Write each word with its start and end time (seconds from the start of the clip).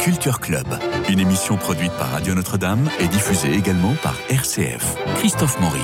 Culture 0.00 0.38
Club, 0.40 0.66
une 1.08 1.18
émission 1.18 1.56
produite 1.56 1.92
par 1.92 2.10
Radio 2.10 2.34
Notre-Dame 2.34 2.88
et 3.00 3.08
diffusée 3.08 3.52
également 3.52 3.94
par 4.02 4.14
RCF. 4.28 4.96
Christophe 5.16 5.60
Maury. 5.60 5.80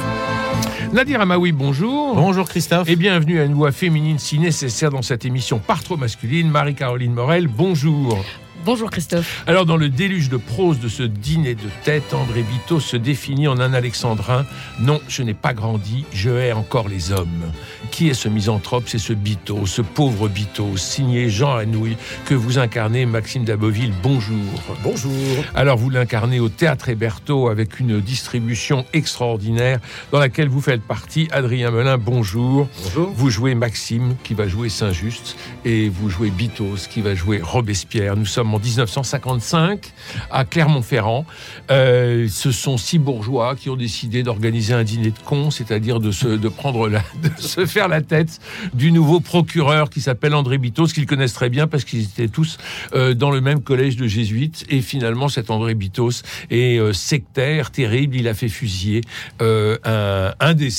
Nadir 0.92 1.20
Amaoui, 1.20 1.52
bonjour. 1.52 2.14
Bonjour 2.14 2.48
Christophe. 2.48 2.88
Et 2.88 2.96
bienvenue 2.96 3.40
à 3.40 3.44
une 3.44 3.54
voix 3.54 3.72
féminine 3.72 4.18
si 4.18 4.38
nécessaire 4.38 4.90
dans 4.90 5.02
cette 5.02 5.24
émission 5.24 5.58
par 5.58 5.82
trop 5.82 5.96
masculine. 5.96 6.48
Marie-Caroline 6.48 7.12
Morel, 7.12 7.48
bonjour. 7.48 8.24
Bonjour 8.64 8.90
Christophe. 8.90 9.44
Alors 9.46 9.66
dans 9.66 9.76
le 9.76 9.90
déluge 9.90 10.30
de 10.30 10.38
prose 10.38 10.80
de 10.80 10.88
ce 10.88 11.02
dîner 11.02 11.54
de 11.54 11.68
tête, 11.84 12.14
André 12.14 12.40
Vito 12.40 12.80
se 12.80 12.96
définit 12.96 13.46
en 13.46 13.60
un 13.60 13.74
alexandrin. 13.74 14.46
Non, 14.80 15.02
je 15.06 15.22
n'ai 15.22 15.34
pas 15.34 15.52
grandi, 15.52 16.06
je 16.14 16.30
hais 16.30 16.52
encore 16.52 16.88
les 16.88 17.12
hommes. 17.12 17.52
Qui 17.90 18.08
est 18.08 18.14
ce 18.14 18.30
misanthrope? 18.30 18.84
C'est 18.86 18.98
ce 18.98 19.12
Bito, 19.12 19.66
ce 19.66 19.82
pauvre 19.82 20.28
Bito, 20.28 20.78
signé 20.78 21.28
Jean 21.28 21.56
Anouilh, 21.56 21.98
que 22.24 22.34
vous 22.34 22.58
incarnez, 22.58 23.04
Maxime 23.04 23.44
Daboville. 23.44 23.92
Bonjour. 24.02 24.38
Bonjour. 24.82 25.12
Alors 25.54 25.76
vous 25.76 25.90
l'incarnez 25.90 26.40
au 26.40 26.48
Théâtre 26.48 26.88
Héberto 26.88 27.48
avec 27.48 27.80
une 27.80 28.00
distribution 28.00 28.86
extraordinaire 28.94 29.78
dans 30.10 30.18
laquelle 30.18 30.48
vous 30.48 30.62
faites 30.62 30.82
partie. 30.82 31.28
Adrien 31.32 31.70
Melin, 31.70 31.98
bonjour. 31.98 32.66
Bonjour. 32.84 33.12
Vous 33.14 33.28
jouez 33.28 33.54
Maxime 33.54 34.16
qui 34.24 34.32
va 34.32 34.48
jouer 34.48 34.70
Saint-Just 34.70 35.36
et 35.66 35.90
vous 35.90 36.08
jouez 36.08 36.30
Bitos 36.30 36.88
qui 36.88 37.02
va 37.02 37.14
jouer 37.14 37.42
Robespierre. 37.42 38.16
Nous 38.16 38.24
sommes 38.24 38.53
en 38.54 38.58
1955 38.58 39.92
à 40.30 40.44
Clermont-Ferrand. 40.44 41.26
Euh, 41.70 42.28
ce 42.28 42.52
sont 42.52 42.78
six 42.78 42.98
bourgeois 42.98 43.56
qui 43.56 43.68
ont 43.70 43.76
décidé 43.76 44.22
d'organiser 44.22 44.74
un 44.74 44.84
dîner 44.84 45.10
de 45.10 45.18
cons, 45.24 45.50
c'est-à-dire 45.50 46.00
de 46.00 46.12
se, 46.12 46.28
de 46.28 46.48
prendre 46.48 46.88
la, 46.88 47.00
de 47.22 47.30
se 47.40 47.66
faire 47.66 47.88
la 47.88 48.00
tête 48.00 48.40
du 48.72 48.92
nouveau 48.92 49.20
procureur 49.20 49.90
qui 49.90 50.00
s'appelle 50.00 50.34
André 50.34 50.58
Bitos, 50.58 50.86
qu'ils 50.86 51.06
connaissent 51.06 51.34
très 51.34 51.50
bien 51.50 51.66
parce 51.66 51.84
qu'ils 51.84 52.02
étaient 52.02 52.28
tous 52.28 52.58
euh, 52.94 53.14
dans 53.14 53.30
le 53.30 53.40
même 53.40 53.60
collège 53.60 53.96
de 53.96 54.06
jésuites. 54.06 54.64
Et 54.68 54.80
finalement, 54.80 55.28
cet 55.28 55.50
André 55.50 55.74
Bitos 55.74 56.22
est 56.50 56.78
euh, 56.78 56.92
sectaire, 56.92 57.70
terrible. 57.70 58.16
Il 58.16 58.28
a 58.28 58.34
fait 58.34 58.48
fusiller 58.48 59.02
un, 59.40 60.32
un 60.40 60.54
des 60.54 60.70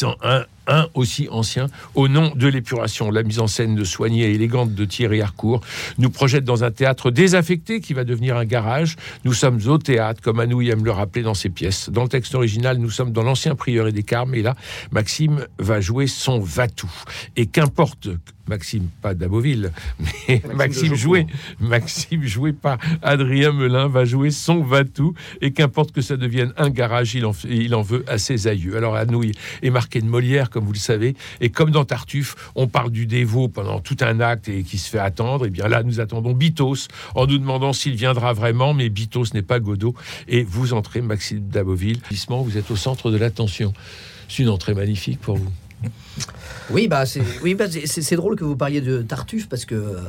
un 0.68 0.88
aussi 0.94 1.28
ancien, 1.32 1.68
au 1.94 2.08
nom 2.08 2.32
de 2.36 2.48
l'épuration. 2.48 3.12
La 3.12 3.24
mise 3.24 3.40
en 3.40 3.48
scène 3.48 3.76
de 3.76 3.84
soignée 3.84 4.24
et 4.24 4.34
élégante 4.34 4.74
de 4.74 4.86
Thierry 4.86 5.22
Harcourt 5.22 5.62
nous 5.98 6.10
projette 6.10 6.44
dans 6.44 6.64
un 6.64 6.72
théâtre 6.72 7.12
désaffecté 7.12 7.82
qui 7.82 7.94
va 7.94 8.04
devenir 8.04 8.38
un 8.38 8.46
garage. 8.46 8.96
Nous 9.24 9.34
sommes 9.34 9.60
au 9.68 9.78
théâtre, 9.78 10.22
comme 10.22 10.40
Anouilh 10.40 10.70
aime 10.70 10.86
le 10.86 10.92
rappeler 10.92 11.24
dans 11.24 11.34
ses 11.34 11.50
pièces. 11.50 11.90
Dans 11.90 12.04
le 12.04 12.10
texte 12.10 12.36
original, 12.36 12.78
nous 12.78 12.90
sommes 12.90 13.12
dans 13.12 13.24
l'ancien 13.24 13.56
prieuré 13.56 13.92
des 13.92 14.04
Carmes, 14.04 14.36
et 14.36 14.42
là, 14.42 14.56
Maxime 14.92 15.46
va 15.60 15.82
jouer 15.82 16.08
son 16.08 16.40
Vatou. 16.40 16.92
Et 17.36 17.46
qu'importe 17.46 18.10
Maxime, 18.48 18.90
pas 19.02 19.14
d'Aboville, 19.14 19.72
mais 20.00 20.42
Maxime, 20.42 20.56
Maxime 20.56 20.96
joué, 20.96 21.28
Maxime 21.60 22.24
joué 22.24 22.54
par 22.54 22.78
Adrien 23.02 23.52
Melin 23.52 23.88
va 23.88 24.06
jouer 24.06 24.32
son 24.32 24.62
Vatou 24.62 25.14
et 25.42 25.52
qu'importe 25.52 25.92
que 25.92 26.02
ça 26.02 26.18
devienne 26.18 26.54
un 26.58 26.70
garage, 26.70 27.16
il 27.16 27.26
en, 27.26 27.32
il 27.50 27.74
en 27.76 27.82
veut 27.82 28.04
à 28.08 28.18
ses 28.18 28.48
aïeux. 28.48 28.78
Alors 28.78 28.96
Anouilh 28.96 29.34
est 29.62 29.70
marqué 29.70 30.02
de 30.02 30.06
Molière, 30.06 30.50
comme 30.50 30.66
vous 30.66 30.74
le 30.74 30.78
savez, 30.78 31.16
et 31.42 31.50
comme 31.50 31.72
dans 31.72 31.86
Tartuffe, 31.86 32.36
on 32.56 32.68
parle 32.68 32.92
du 32.92 33.06
dévot 33.06 33.48
pendant 33.48 33.80
tout 33.80 33.98
un 34.02 34.20
acte 34.20 34.50
et 34.50 34.64
qui 34.64 34.78
se 34.78 34.90
fait 34.90 35.00
attendre. 35.00 35.46
Et 35.46 35.50
bien 35.50 35.68
là, 35.68 35.84
nous 35.84 36.00
attendons 36.00 36.34
Bitos 36.34 36.88
en 37.16 37.28
nous 37.28 37.38
demandant 37.38 37.74
s'il 37.74 37.96
viendra 37.96 38.34
vraiment, 38.34 38.74
mais 38.74 38.90
Bitos 38.90 39.26
n'est 39.34 39.42
pas 39.42 39.60
Godot. 39.60 39.96
Et 40.28 40.44
vous 40.44 40.74
entrez, 40.74 41.02
Maxime 41.02 41.48
d'Aboville, 41.48 42.00
vous 42.30 42.58
êtes 42.58 42.72
au 42.72 42.76
centre 42.76 43.12
de 43.12 43.18
l'attention. 43.18 43.74
C'est 44.28 44.44
une 44.44 44.50
entrée 44.50 44.74
magnifique 44.74 45.20
pour 45.20 45.38
vous. 45.38 45.52
Oui, 46.72 46.88
bah 46.88 47.06
c'est 47.06 47.22
oui, 47.44 47.54
bah 47.54 47.66
c'est 47.70 48.16
drôle 48.16 48.36
que 48.36 48.44
vous 48.44 48.56
parliez 48.56 48.82
de 48.82 49.02
Tartuffe 49.02 49.48
parce 49.48 49.66
que, 49.66 49.76
euh, 49.76 50.00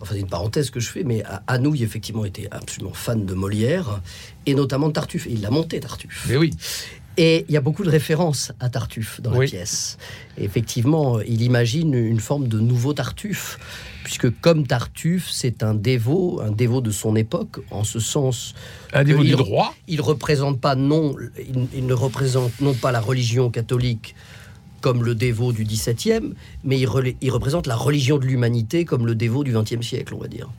enfin, 0.00 0.14
c'est 0.14 0.20
une 0.20 0.28
parenthèse 0.28 0.70
que 0.70 0.78
je 0.80 0.88
fais, 0.88 1.02
mais 1.04 1.22
Anouilh, 1.46 1.82
effectivement, 1.82 2.24
était 2.24 2.48
absolument 2.50 2.94
fan 2.94 3.26
de 3.26 3.34
Molière 3.34 4.00
et 4.46 4.54
notamment 4.54 4.88
de 4.88 4.92
Tartuffe. 4.92 5.26
Et 5.26 5.32
il 5.32 5.40
l'a 5.40 5.50
monté, 5.50 5.80
Tartuffe. 5.80 6.26
Mais 6.28 6.36
oui. 6.36 6.50
Et 7.16 7.44
il 7.48 7.52
y 7.54 7.56
a 7.56 7.60
beaucoup 7.60 7.84
de 7.84 7.90
références 7.90 8.50
à 8.58 8.68
Tartuffe 8.68 9.20
dans 9.20 9.30
la 9.30 9.38
Oui. 9.38 9.46
pièce. 9.48 9.98
Et 10.36 10.44
effectivement, 10.44 11.20
il 11.20 11.42
imagine 11.42 11.94
une 11.94 12.18
forme 12.18 12.48
de 12.48 12.58
nouveau 12.58 12.92
Tartuffe, 12.92 13.58
puisque 14.02 14.30
comme 14.40 14.66
Tartuffe, 14.66 15.28
c'est 15.30 15.62
un 15.62 15.74
dévot, 15.74 16.40
un 16.40 16.50
dévot 16.50 16.80
de 16.80 16.90
son 16.90 17.14
époque, 17.14 17.60
en 17.70 17.84
ce 17.84 18.00
sens 18.00 18.54
Un 18.92 19.04
dévot 19.04 19.22
Il- 19.22 19.30
du 19.30 19.36
droit. 19.36 19.74
il 19.86 20.00
représente 20.00 20.60
pas 20.60 20.74
non, 20.74 21.14
il, 21.38 21.68
il 21.74 21.86
ne 21.86 21.94
représente 21.94 22.60
non 22.60 22.74
pas 22.74 22.90
la 22.90 23.00
religion 23.00 23.48
catholique 23.48 24.16
comme 24.84 25.02
le 25.02 25.14
dévot 25.14 25.52
du 25.52 25.64
XVIIe, 25.64 26.34
mais 26.62 26.78
il, 26.78 26.86
il 27.22 27.30
représente 27.30 27.66
la 27.66 27.74
religion 27.76 28.18
de 28.18 28.26
l'humanité 28.26 28.84
comme 28.84 29.06
le 29.06 29.14
dévot 29.14 29.42
du 29.44 29.52
XXe 29.56 29.80
siècle, 29.80 30.12
on 30.14 30.18
va 30.18 30.28
dire. 30.28 30.50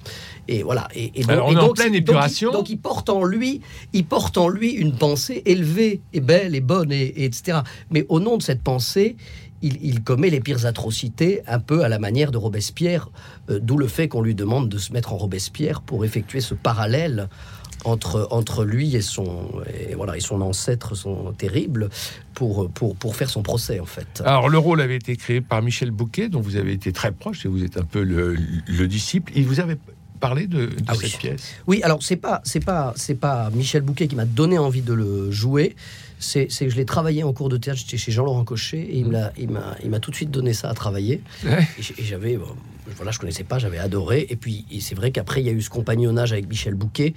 Et 0.48 0.64
voilà. 0.64 0.88
Et, 0.96 1.12
et 1.14 1.22
donc, 1.22 1.30
Alors, 1.32 1.48
on 1.50 1.52
et 1.52 1.56
est 1.56 1.60
en 1.60 1.74
pleine 1.74 1.94
épuration. 1.94 2.50
il- 2.50 2.54
Donc, 2.54 2.70
il 2.72 2.80
porte 2.80 3.10
en 3.10 3.24
lui, 3.24 3.62
il 3.94 4.04
porte 4.06 4.38
en 4.40 4.50
lui 4.50 4.72
une 4.72 4.96
pensée 4.98 5.44
élevée 5.46 6.02
et 6.14 6.22
belle 6.22 6.56
et 6.56 6.62
bonne 6.62 6.92
et, 6.92 7.04
et 7.04 7.26
etc. 7.26 7.60
Mais 7.92 8.04
au 8.10 8.20
nom 8.20 8.38
de 8.38 8.44
cette 8.44 8.64
pensée. 8.64 9.16
Il, 9.62 9.78
il 9.82 10.04
commet 10.04 10.30
les 10.30 10.42
pires 10.42 10.66
atrocités, 10.66 11.42
un 11.48 11.60
peu 11.60 11.84
à 11.84 11.90
la 11.90 11.98
manière 11.98 12.30
de 12.30 12.38
Robespierre, 12.38 13.10
euh, 13.50 13.58
d'où 13.60 13.78
le 13.78 13.88
fait 13.88 14.08
qu'on 14.10 14.22
lui 14.22 14.36
demande 14.36 14.68
de 14.70 14.78
se 14.78 14.92
mettre 14.94 15.14
en 15.14 15.18
Robespierre 15.18 15.82
pour 15.82 16.04
effectuer 16.06 16.42
ce 16.42 16.54
parallèle 16.54 17.30
entre, 17.86 18.28
entre 18.32 18.66
lui 18.66 18.96
et 18.96 19.02
son, 19.02 19.50
et 19.90 19.96
voilà, 19.96 20.18
et 20.18 20.20
son 20.20 20.42
ancêtre, 20.42 20.96
son 20.96 21.32
terrible, 21.34 21.90
pour, 22.34 22.70
pour, 22.70 22.96
pour 22.96 23.16
faire 23.16 23.30
son 23.30 23.42
procès, 23.44 23.80
en 23.80 23.86
fait. 23.86 24.22
Alors, 24.26 24.50
le 24.50 24.58
rôle 24.58 24.82
avait 24.82 24.98
été 24.98 25.16
créé 25.16 25.42
par 25.42 25.62
Michel 25.62 25.92
Bouquet, 25.92 26.28
dont 26.30 26.42
vous 26.42 26.56
avez 26.56 26.74
été 26.74 26.92
très 26.92 27.12
proche 27.12 27.46
et 27.46 27.50
vous 27.50 27.64
êtes 27.64 27.78
un 27.78 27.84
peu 27.84 28.04
le, 28.04 28.36
le 28.68 28.88
disciple. 28.88 29.32
Il 29.36 29.46
vous 29.46 29.60
avait 29.60 29.78
parlé 30.20 30.48
de, 30.48 30.66
de 30.68 30.76
Ah 30.88 30.94
oui. 30.98 31.10
cette 31.10 31.20
pièce? 31.20 31.54
Oui, 31.68 31.82
alors 31.84 32.02
c'est 32.02 32.16
pas 32.16 32.42
c'est 32.46 32.64
pas 32.64 32.94
c'est 32.96 33.16
pas 33.16 33.50
Michel 33.52 33.82
Bouquet 33.82 34.08
qui 34.08 34.16
m'a 34.16 34.26
donné 34.26 34.58
envie 34.58 34.82
de 34.82 34.94
le 34.94 35.30
jouer. 35.30 35.76
C'est 36.20 36.48
c'est 36.50 36.66
que 36.66 36.72
je 36.72 36.78
l'ai 36.78 36.86
travaillé 36.86 37.24
en 37.24 37.34
cours 37.34 37.50
de 37.50 37.58
théâtre. 37.58 37.80
J'étais 37.80 37.98
chez 37.98 38.12
Jean-Laurent 38.12 38.44
Cochet 38.44 38.80
et 38.80 39.00
il 39.00 39.32
il 39.84 39.90
m'a 39.90 40.00
tout 40.00 40.12
de 40.12 40.16
suite 40.16 40.32
donné 40.32 40.54
ça 40.54 40.70
à 40.70 40.74
travailler. 40.74 41.22
Ouais. 41.46 41.68
Et 41.98 42.04
j'avais 42.04 42.38
bon, 42.38 42.48
voilà, 42.96 43.12
je 43.12 43.20
connaissais 43.20 43.44
pas, 43.44 43.60
j'avais 43.60 43.78
adoré. 43.80 44.26
Et 44.30 44.36
puis 44.36 44.66
c'est 44.80 44.96
vrai 44.96 45.12
qu'après 45.12 45.42
il 45.42 45.48
y 45.48 45.50
a 45.50 45.54
eu 45.54 45.62
ce 45.62 45.70
compagnonnage 45.70 46.32
avec 46.32 46.48
Michel 46.50 46.74
Bouquet. 46.76 47.14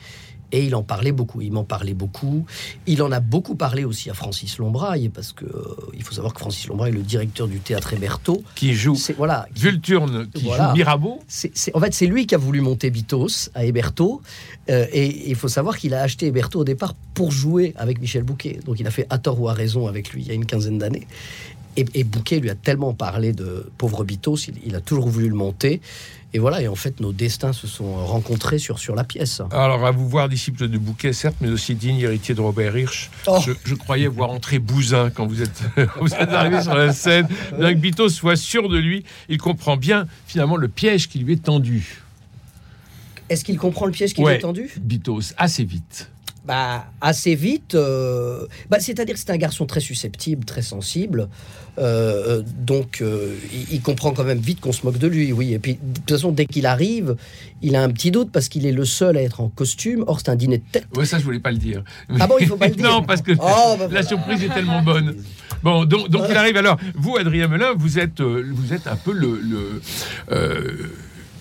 Et 0.51 0.65
il 0.65 0.75
en 0.75 0.83
parlait 0.83 1.13
beaucoup, 1.13 1.43
il 1.43 1.53
m'en 1.53 1.65
parlait 1.65 1.93
beaucoup. 1.93 2.47
Il 2.87 3.03
en 3.03 3.13
a 3.13 3.21
beaucoup 3.21 3.55
parlé 3.55 3.85
aussi 3.85 4.09
à 4.09 4.15
Francis 4.15 4.57
Lombraille, 4.57 5.11
parce 5.11 5.35
que 5.35 5.45
euh, 5.45 5.77
il 5.93 6.03
faut 6.03 6.15
savoir 6.15 6.33
que 6.33 6.41
Francis 6.41 6.67
Lombraille 6.69 6.95
est 6.95 6.97
le 6.97 7.03
directeur 7.03 7.49
du 7.49 7.59
théâtre 7.61 7.93
Héberto. 7.93 8.43
Qui 8.55 8.73
joue 8.73 8.97
voilà, 9.19 9.47
qui- 9.55 9.61
Vulturne, 9.65 10.27
qui 10.33 10.45
Voilà. 10.45 10.71
joue 10.71 10.77
Mirabeau. 10.77 11.21
en 11.75 11.81
fait, 11.81 11.93
c'est 11.93 12.07
lui 12.07 12.27
qui 12.27 12.35
a 12.35 12.39
voulu 12.39 12.63
monter 12.63 12.89
Bitos 12.89 13.51
à 13.55 13.67
Héberto. 13.67 14.23
Euh, 14.71 14.87
et 14.91 15.29
il 15.29 15.35
faut 15.35 15.49
savoir 15.49 15.77
qu'il 15.77 15.93
a 15.93 16.01
acheté 16.01 16.29
Héberto 16.29 16.61
au 16.61 16.65
départ 16.65 16.95
pour 17.13 17.31
jouer 17.31 17.75
avec 17.77 18.01
Michel 18.01 18.23
Bouquet. 18.23 18.59
Donc 18.65 18.81
il 18.81 18.87
a 18.87 18.91
fait 18.91 18.98
à 19.11 19.19
tort 19.19 19.41
ou 19.41 19.49
à 19.49 19.53
raison 19.53 19.87
avec 19.87 20.11
lui 20.13 20.23
il 20.23 20.29
y 20.29 20.31
a 20.31 20.35
une 20.35 20.47
quinzaine 20.47 20.79
d'années. 20.79 21.07
Et, 21.77 21.85
et 21.95 22.03
Bouquet 22.05 22.41
lui 22.41 22.51
a 22.51 22.55
tellement 22.57 22.93
parlé 22.95 23.33
de 23.33 23.71
pauvre 23.79 24.03
Bitos, 24.05 24.37
il, 24.49 24.55
il 24.67 24.75
a 24.75 24.81
toujours 24.81 25.09
voulu 25.09 25.29
le 25.29 25.35
monter. 25.35 25.81
Et 26.35 26.39
voilà, 26.41 26.61
et 26.61 26.69
en 26.69 26.75
fait, 26.75 27.01
nos 27.01 27.13
destins 27.15 27.55
se 27.55 27.67
sont 27.67 28.05
rencontrés 28.05 28.59
sur, 28.59 28.79
sur 28.79 28.95
la 28.95 29.03
pièce. 29.05 29.41
Alors, 29.51 29.87
à 29.87 29.91
vous 29.93 30.07
voir 30.07 30.29
disciple 30.29 30.69
de 30.69 30.77
Bouquet, 30.77 31.15
certes, 31.15 31.37
mais 31.41 31.49
aussi 31.49 31.75
digne 31.75 32.01
héritier 32.01 32.35
de 32.35 32.41
Robert 32.43 32.77
Hirsch. 32.77 33.11
Oh. 33.27 33.39
Je, 33.47 33.53
je 33.65 33.75
croyais 33.75 34.09
voir 34.09 34.29
entrer 34.31 34.59
Bousin 34.59 35.09
quand 35.09 35.27
vous 35.27 35.41
êtes, 35.41 35.63
vous 36.01 36.13
êtes 36.13 36.29
arrivé 36.29 36.61
sur 36.61 36.75
la 36.75 36.93
scène. 36.93 37.29
Bien 37.59 37.73
que 37.73 37.79
Bitos 37.79 38.11
soit 38.11 38.37
sûr 38.37 38.69
de 38.69 38.77
lui, 38.77 39.05
il 39.31 39.39
comprend 39.39 39.79
bien 39.79 40.07
finalement 40.27 40.57
le 40.57 40.69
piège 40.69 41.09
qui 41.09 41.19
lui 41.21 41.35
est 41.35 41.43
tendu. 41.45 42.03
Est-ce 43.31 43.45
qu'il 43.45 43.57
comprend 43.59 43.87
le 43.87 43.93
piège 43.93 44.13
qui 44.15 44.23
Ouais. 44.23 44.37
est 44.37 44.41
tendu? 44.41 44.71
Bitos, 44.81 45.33
assez 45.39 45.65
vite. 45.65 46.11
Bah, 46.49 46.87
assez 47.01 47.35
vite. 47.37 47.75
euh, 47.77 48.47
bah, 48.71 48.79
C'est-à-dire 48.81 49.15
que 49.15 49.21
c'est 49.21 49.31
un 49.31 49.37
garçon 49.37 49.67
très 49.67 49.81
susceptible, 49.81 50.45
très 50.47 50.63
sensible. 50.63 51.29
euh, 51.79 52.39
euh, 52.41 52.43
donc, 52.59 53.03
euh, 53.03 53.37
il, 53.53 53.75
il 53.77 53.81
comprend 53.83 54.11
quand 54.13 54.25
même 54.25 54.39
vite 54.41 54.61
qu'on 54.61 54.73
se 54.73 54.85
moque 54.85 54.99
de 54.99 55.07
lui, 55.07 55.31
oui. 55.33 55.53
Et 55.55 55.59
puis, 55.61 55.75
de 55.81 55.99
toute 56.01 56.11
façon, 56.11 56.33
dès 56.33 56.47
qu'il 56.47 56.67
arrive, 56.67 57.15
il 57.63 57.77
a 57.77 57.83
un 57.83 57.91
petit 57.91 58.11
doute 58.11 58.31
parce 58.33 58.49
qu'il 58.49 58.67
est 58.67 58.73
le 58.73 58.85
seul 58.85 59.17
à 59.17 59.23
être 59.23 59.41
en 59.41 59.49
costume. 59.49 60.03
Or, 60.09 60.19
c'est 60.19 60.31
un 60.31 60.37
dîner 60.37 60.59
de 60.59 60.65
tête. 60.73 60.87
Oui, 60.97 61.07
ça, 61.07 61.19
je 61.21 61.25
voulais 61.25 61.39
pas 61.39 61.53
le 61.53 61.59
dire. 61.59 61.85
Ah 62.19 62.27
bon, 62.27 62.35
il 62.41 62.47
faut 62.49 62.57
pas 62.57 62.67
le 62.69 62.75
dire 62.81 62.85
non, 62.91 63.03
parce 63.05 63.23
que 63.23 63.33
Oh, 63.33 63.37
bah 63.39 63.77
la 63.79 63.87
voilà. 63.87 64.03
surprise 64.03 64.43
est 64.43 64.49
tellement 64.53 64.83
bonne. 64.83 65.15
Bon, 65.63 65.85
donc, 65.85 66.09
donc 66.09 66.25
il 66.31 66.37
arrive. 66.37 66.57
Alors, 66.57 66.79
vous, 66.97 67.17
Adrien 67.17 67.47
Melin, 67.47 67.75
vous 67.77 67.99
êtes, 67.99 68.21
vous 68.23 68.73
êtes 68.73 68.87
un 68.89 68.97
peu 68.97 69.13
le. 69.13 69.41
le 69.41 69.81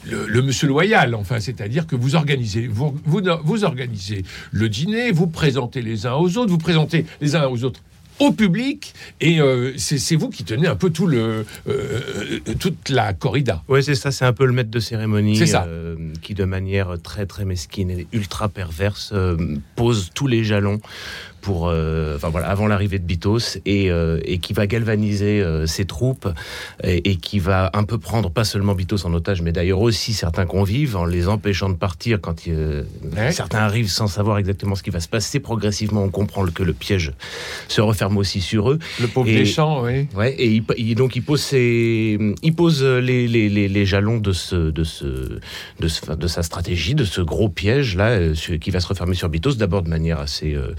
le, 0.09 0.25
le 0.27 0.41
monsieur 0.41 0.67
loyal, 0.67 1.15
enfin, 1.15 1.39
c'est-à-dire 1.39 1.87
que 1.87 1.95
vous 1.95 2.15
organisez, 2.15 2.67
vous, 2.67 2.95
vous, 3.05 3.21
vous 3.43 3.63
organisez 3.63 4.23
le 4.51 4.69
dîner, 4.69 5.11
vous 5.11 5.27
présentez 5.27 5.81
les 5.81 6.05
uns 6.05 6.13
aux 6.15 6.37
autres, 6.37 6.49
vous 6.51 6.57
présentez 6.57 7.05
les 7.21 7.35
uns 7.35 7.47
aux 7.47 7.63
autres 7.63 7.81
au 8.19 8.31
public, 8.31 8.95
et 9.21 9.39
euh, 9.39 9.73
c'est 9.77 10.15
vous 10.15 10.29
qui 10.29 10.43
tenez 10.43 10.65
un 10.65 10.75
peu 10.75 10.89
tout 10.89 11.05
le, 11.05 11.45
euh, 11.69 12.39
toute 12.57 12.89
la 12.89 13.13
corrida. 13.13 13.61
Oui, 13.67 13.83
c'est 13.83 13.93
ça, 13.93 14.09
c'est 14.09 14.25
un 14.25 14.33
peu 14.33 14.47
le 14.47 14.53
maître 14.53 14.71
de 14.71 14.79
cérémonie 14.79 15.45
ça. 15.45 15.65
euh, 15.67 15.95
qui, 16.23 16.33
de 16.33 16.43
manière 16.43 16.95
très 17.03 17.27
très 17.27 17.45
mesquine 17.45 17.91
et 17.91 18.07
ultra 18.13 18.49
perverse, 18.49 19.11
euh, 19.13 19.37
pose 19.75 20.09
tous 20.15 20.25
les 20.25 20.43
jalons 20.43 20.79
pour, 21.47 21.69
euh, 21.69 22.17
enfin 22.17 22.27
voilà, 22.27 22.49
avant 22.49 22.67
l'arrivée 22.67 22.99
de 22.99 23.05
Bitos 23.05 23.57
et, 23.65 23.89
euh, 23.89 24.19
et 24.25 24.37
qui 24.39 24.51
va 24.51 24.67
galvaniser 24.67 25.39
euh, 25.41 25.65
ses 25.65 25.85
troupes 25.85 26.27
et, 26.83 27.09
et 27.11 27.15
qui 27.15 27.39
va 27.39 27.69
un 27.73 27.85
peu 27.85 27.97
prendre 27.97 28.29
pas 28.29 28.43
seulement 28.43 28.75
Bitos 28.75 29.05
en 29.05 29.13
otage, 29.13 29.41
mais 29.41 29.53
d'ailleurs 29.53 29.79
aussi 29.79 30.11
certains 30.11 30.45
convives 30.45 30.97
en 30.97 31.05
les 31.05 31.29
empêchant 31.29 31.69
de 31.69 31.75
partir 31.75 32.19
quand 32.19 32.45
il, 32.45 32.53
Ouais. 33.15 33.31
certains 33.31 33.59
arrivent 33.59 33.89
sans 33.89 34.07
savoir 34.07 34.39
exactement 34.39 34.75
ce 34.75 34.83
qui 34.83 34.89
va 34.89 34.99
se 34.99 35.07
passer. 35.07 35.39
Progressivement, 35.39 36.03
on 36.03 36.09
comprend 36.09 36.45
que 36.47 36.63
le 36.63 36.73
piège 36.73 37.13
se 37.69 37.79
referme 37.79 38.17
aussi 38.17 38.41
sur 38.41 38.69
eux. 38.71 38.79
Le 38.99 39.07
pauvre 39.07 39.29
Et- 39.29 39.37
Deschamps, 39.39 39.83
oui. 39.83 40.07
Ouais, 40.17 40.33
et 40.33 40.47
il, 40.47 40.63
il- 40.77 40.95
donc 40.95 41.15
il 41.15 41.23
pose, 41.23 41.39
ses, 41.41 42.17
il 42.43 42.53
pose 42.55 42.83
les, 42.83 43.25
les, 43.29 43.47
les, 43.47 43.69
les 43.69 43.85
jalons 43.85 44.17
de, 44.17 44.33
ce, 44.33 44.69
de, 44.69 44.83
ce, 44.83 45.05
de, 45.79 45.87
ce- 45.87 46.11
de 46.11 46.27
sa 46.27 46.43
stratégie, 46.43 46.93
de 46.93 47.05
ce 47.05 47.21
gros 47.21 47.47
piège 47.47 47.95
là, 47.95 48.19
qui 48.59 48.69
va 48.69 48.81
se 48.81 48.87
refermer 48.87 49.15
sur 49.15 49.29
Bitos, 49.29 49.53
d'abord 49.55 49.81
de 49.83 49.89
manière 49.89 50.19
assez 50.19 50.53
euh, 50.53 50.73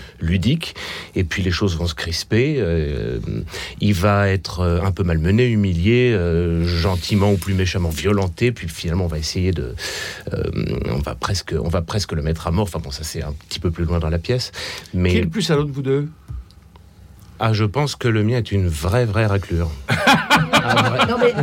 et 1.15 1.25
puis 1.25 1.43
les 1.43 1.51
choses 1.51 1.77
vont 1.77 1.87
se 1.87 1.95
crisper. 1.95 2.57
euh, 2.59 3.19
il 3.81 3.95
va 3.95 4.29
être 4.29 4.61
euh, 4.61 4.81
un 4.83 4.93
peu 4.93 5.03
malmené, 5.05 5.47
humilié, 5.47 6.13
euh, 6.13 6.67
gentiment 6.67 7.33
ou 7.33 7.37
plus 7.37 7.55
méchamment 7.55 7.91
violenté, 7.91 8.53
puis 8.53 8.69
finalement 8.69 9.05
on 9.05 9.09
va 9.09 9.19
essayer 9.19 9.53
de, 9.53 9.75
euh, 10.33 10.43
on 10.91 10.99
va 10.99 11.15
presque, 11.15 11.55
on 11.59 11.69
va 11.69 11.83
presque 11.83 12.13
le 12.13 12.23
mettre 12.23 12.47
à 12.47 12.51
mort. 12.51 12.65
Enfin 12.65 12.79
bon, 12.79 12.91
ça 12.91 13.05
c'est 13.05 13.23
un 13.23 13.33
petit 13.49 13.61
peu 13.61 13.71
plus 13.71 13.85
loin 13.85 13.99
dans 13.99 14.11
la 14.11 14.19
pièce, 14.19 14.53
mais 14.95 15.11
Qui 15.11 15.17
est 15.19 15.23
le 15.23 15.29
plus 15.29 15.43
salaud 15.43 15.65
de 15.65 15.73
vous 15.73 15.83
deux? 15.83 16.09
Ah, 17.41 17.53
je 17.53 17.65
pense 17.65 17.95
que 17.95 18.09
le 18.09 18.25
mien 18.25 18.39
est 18.39 18.51
une 18.51 18.67
vraie 18.69 19.05
vraie 19.05 19.27
raclure. 19.27 19.71
non 21.09 21.17
mais, 21.21 21.35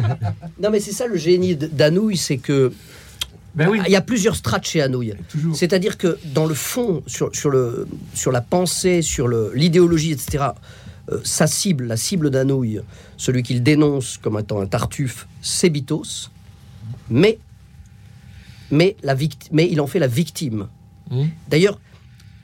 non, 0.62 0.70
mais 0.70 0.80
c'est 0.82 0.92
ça 0.92 1.08
le 1.08 1.16
génie 1.18 1.56
d'Anouilh, 1.56 2.18
c'est 2.18 2.38
que 2.38 2.74
Ben 3.56 3.70
oui, 3.70 3.80
il 3.86 3.92
y 3.92 3.96
a 3.96 4.02
plusieurs 4.02 4.36
strates 4.36 4.66
chez 4.68 4.86
toujours. 5.30 5.56
C'est-à-dire 5.56 5.98
que 5.98 6.18
dans 6.34 6.46
le 6.46 6.54
fond, 6.54 7.04
sur, 7.08 7.34
sur, 7.36 7.50
le, 7.50 7.88
sur 8.14 8.32
la 8.32 8.42
pensée, 8.42 9.02
sur 9.02 9.28
l'idéologie, 9.28 10.12
etc., 10.12 10.46
euh, 11.12 11.20
sa 11.24 11.48
cible, 11.48 11.86
la 11.86 11.98
cible 11.98 12.30
d'Anouilh, 12.32 12.82
celui 13.16 13.44
qu'il 13.44 13.64
dénonce 13.64 14.18
comme 14.18 14.38
étant 14.40 14.60
un 14.60 14.66
tartuffe, 14.66 15.28
c'est 15.42 15.70
Bitos, 15.70 16.30
mais, 17.10 17.38
mais, 18.72 18.96
la 19.04 19.14
vict- 19.16 19.50
mais 19.52 19.70
il 19.72 19.80
en 19.80 19.88
fait 19.88 20.00
la 20.00 20.08
victime. 20.08 20.68
Mhm. 21.12 21.30
D'ailleurs, 21.50 21.80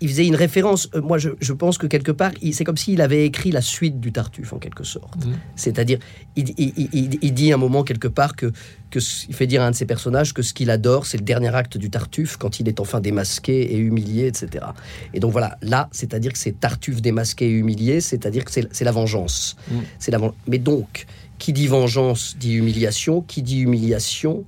il 0.02 0.10
faisait 0.10 0.26
une 0.26 0.36
référence, 0.36 0.90
euh, 0.96 1.02
moi 1.02 1.18
je, 1.18 1.30
je 1.40 1.54
pense 1.54 1.78
que 1.78 1.88
quelque 1.88 2.12
part, 2.12 2.32
il- 2.42 2.54
c'est 2.54 2.64
comme 2.64 2.78
s'il 2.78 3.02
avait 3.02 3.26
écrit 3.26 3.52
la 3.52 3.62
suite 3.62 4.00
du 4.00 4.12
Tartuffe 4.12 4.52
en 4.54 4.58
quelque 4.60 4.84
sorte. 4.84 5.26
Mhm. 5.26 5.34
C'est-à-dire, 5.56 6.00
il, 6.36 6.50
il- 6.58 6.74
il- 6.78 6.90
il- 6.94 7.20
il 7.22 7.34
dit 7.34 7.54
un 7.54 7.58
moment 7.58 7.84
quelque 7.84 8.08
part 8.08 8.36
que, 8.36 8.52
que 8.90 9.00
il 9.30 9.34
fait 9.36 9.48
dire 9.48 9.62
à 9.62 9.68
un 9.68 9.72
de 9.72 9.76
ses 9.76 9.86
personnages 9.86 10.34
que 10.34 10.42
ce 10.42 10.54
qu'il 10.54 10.70
adore, 10.70 11.06
c'est 11.06 11.18
le 11.18 11.24
dernier 11.24 11.54
acte 11.56 11.78
du 11.78 11.90
Tartuffe 11.90 12.36
quand 12.38 12.60
il 12.60 12.68
est 12.68 12.80
enfin 12.80 13.00
démasqué 13.00 13.74
et 13.74 13.78
humilié, 13.78 14.28
etc. 14.28 14.66
Et 15.14 15.20
donc 15.20 15.32
voilà, 15.32 15.58
là, 15.62 15.88
c'est-à-dire 15.92 16.34
que 16.34 16.38
c'est 16.40 16.60
Tartuffe 16.60 17.02
démasqué 17.02 17.46
et 17.46 17.52
humilié, 17.52 18.02
c'est-à-dire 18.02 18.44
que 18.44 18.52
c'est 18.52 18.84
la 18.84 18.92
vengeance. 18.92 19.56
Mhm. 19.72 19.82
C'est 20.00 20.12
la 20.12 20.20
Mais 20.48 20.58
donc, 20.58 21.06
qui 21.38 21.54
dit 21.54 21.68
vengeance 21.68 22.36
dit 22.40 22.54
humiliation, 22.54 23.22
qui 23.22 23.42
dit 23.42 23.60
humiliation 23.62 24.44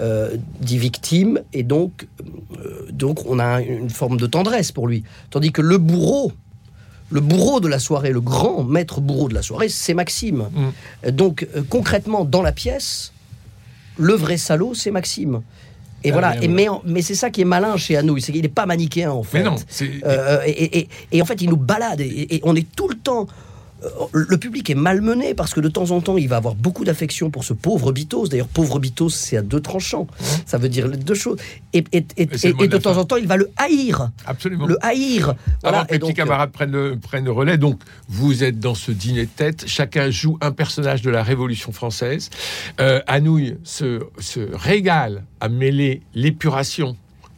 euh, 0.00 0.36
dit 0.60 0.78
victime, 0.78 1.40
et 1.52 1.62
donc, 1.62 2.06
euh, 2.58 2.86
donc 2.92 3.24
on 3.26 3.38
a 3.38 3.60
une 3.62 3.90
forme 3.90 4.16
de 4.18 4.26
tendresse 4.26 4.72
pour 4.72 4.88
lui. 4.88 5.04
Tandis 5.30 5.52
que 5.52 5.62
le 5.62 5.78
bourreau, 5.78 6.32
le 7.10 7.20
bourreau 7.20 7.60
de 7.60 7.68
la 7.68 7.78
soirée, 7.78 8.12
le 8.12 8.20
grand 8.20 8.62
maître 8.64 9.00
bourreau 9.00 9.28
de 9.28 9.34
la 9.34 9.42
soirée, 9.42 9.68
c'est 9.68 9.94
Maxime. 9.94 10.48
Mm. 10.52 10.64
Euh, 11.06 11.10
Donc 11.12 11.46
euh, 11.56 11.62
concrètement, 11.68 12.24
dans 12.24 12.42
la 12.42 12.52
pièce, 12.52 13.12
le 13.96 14.12
vrai 14.14 14.36
salaud, 14.36 14.74
c'est 14.74 14.90
Maxime. 14.90 15.40
Et 16.04 16.10
Ah, 16.10 16.12
voilà. 16.12 16.42
Et 16.42 16.48
mais, 16.48 16.66
mais 16.84 17.00
c'est 17.02 17.14
ça 17.14 17.30
qui 17.30 17.40
est 17.40 17.44
malin 17.46 17.76
chez 17.78 17.96
Anouilh, 17.96 18.20
c'est 18.20 18.32
qu'il 18.32 18.42
n'est 18.42 18.48
pas 18.48 18.66
manichéen 18.66 19.10
en 19.10 19.22
fait. 19.22 19.38
Mais 19.38 19.44
non, 19.44 19.56
c'est. 19.68 19.90
Euh, 20.04 20.40
et, 20.46 20.50
et- 20.50 20.78
et- 20.80 20.88
et 21.12 21.22
en 21.22 21.24
fait, 21.24 21.40
il 21.40 21.48
nous 21.48 21.56
balade 21.56 22.00
et 22.00 22.40
on 22.44 22.54
est 22.54 22.66
tout 22.76 22.88
le 22.88 22.96
temps. 22.96 23.26
Euh, 23.86 24.06
Le 24.12 24.36
public 24.38 24.68
est 24.70 24.74
malmené 24.74 25.34
parce 25.34 25.54
que 25.54 25.60
de 25.60 25.68
temps 25.68 25.90
en 25.90 26.00
temps, 26.00 26.16
il 26.16 26.28
va 26.28 26.36
avoir 26.36 26.54
beaucoup 26.54 26.84
d'affection 26.84 27.30
pour 27.30 27.44
ce 27.44 27.52
pauvre 27.52 27.92
Bitos. 27.92 28.28
D'ailleurs, 28.28 28.48
pauvre 28.48 28.78
Bitos, 28.78 29.10
c'est 29.10 29.36
à 29.36 29.42
deux 29.42 29.60
tranchants. 29.60 30.06
Ça 30.46 30.58
veut 30.58 30.68
dire 30.68 30.88
deux 30.88 31.14
choses. 31.14 31.38
Et, 31.72 31.82
de 31.82 32.78
temps 32.78 32.94
fin. 32.94 33.00
en 33.00 33.04
temps, 33.04 33.16
il 33.16 33.26
va 33.26 33.36
le 33.36 33.50
haïr. 33.56 34.10
Absolument. 34.26 34.66
Le 34.66 34.78
haïr. 34.84 35.34
Voilà. 35.62 35.78
Alors 35.78 35.86
que 35.86 35.92
les 35.92 35.98
petits 35.98 36.08
donc, 36.08 36.18
euh, 36.18 36.22
camarades 36.22 36.50
prennent 36.50 36.72
le, 36.72 36.96
prennent 36.96 37.24
le 37.24 37.32
relais. 37.32 37.58
Donc, 37.58 37.80
vous 38.08 38.44
êtes 38.44 38.58
dans 38.58 38.74
ce 38.74 38.90
dîner 38.90 39.26
de 39.26 39.30
tête. 39.30 39.64
Chacun 39.66 40.10
joue 40.10 40.38
un 40.40 40.52
personnage 40.52 41.02
de 41.02 41.10
la 41.10 41.22
Révolution 41.22 41.72
française. 41.72 42.30
Euh, 42.80 43.00
Anouilh 43.06 43.56
se, 43.64 44.00
se 44.18 44.40
régale 44.54 45.24
à 45.40 45.48
mêler 45.48 46.02
l'épuration, 46.14 46.96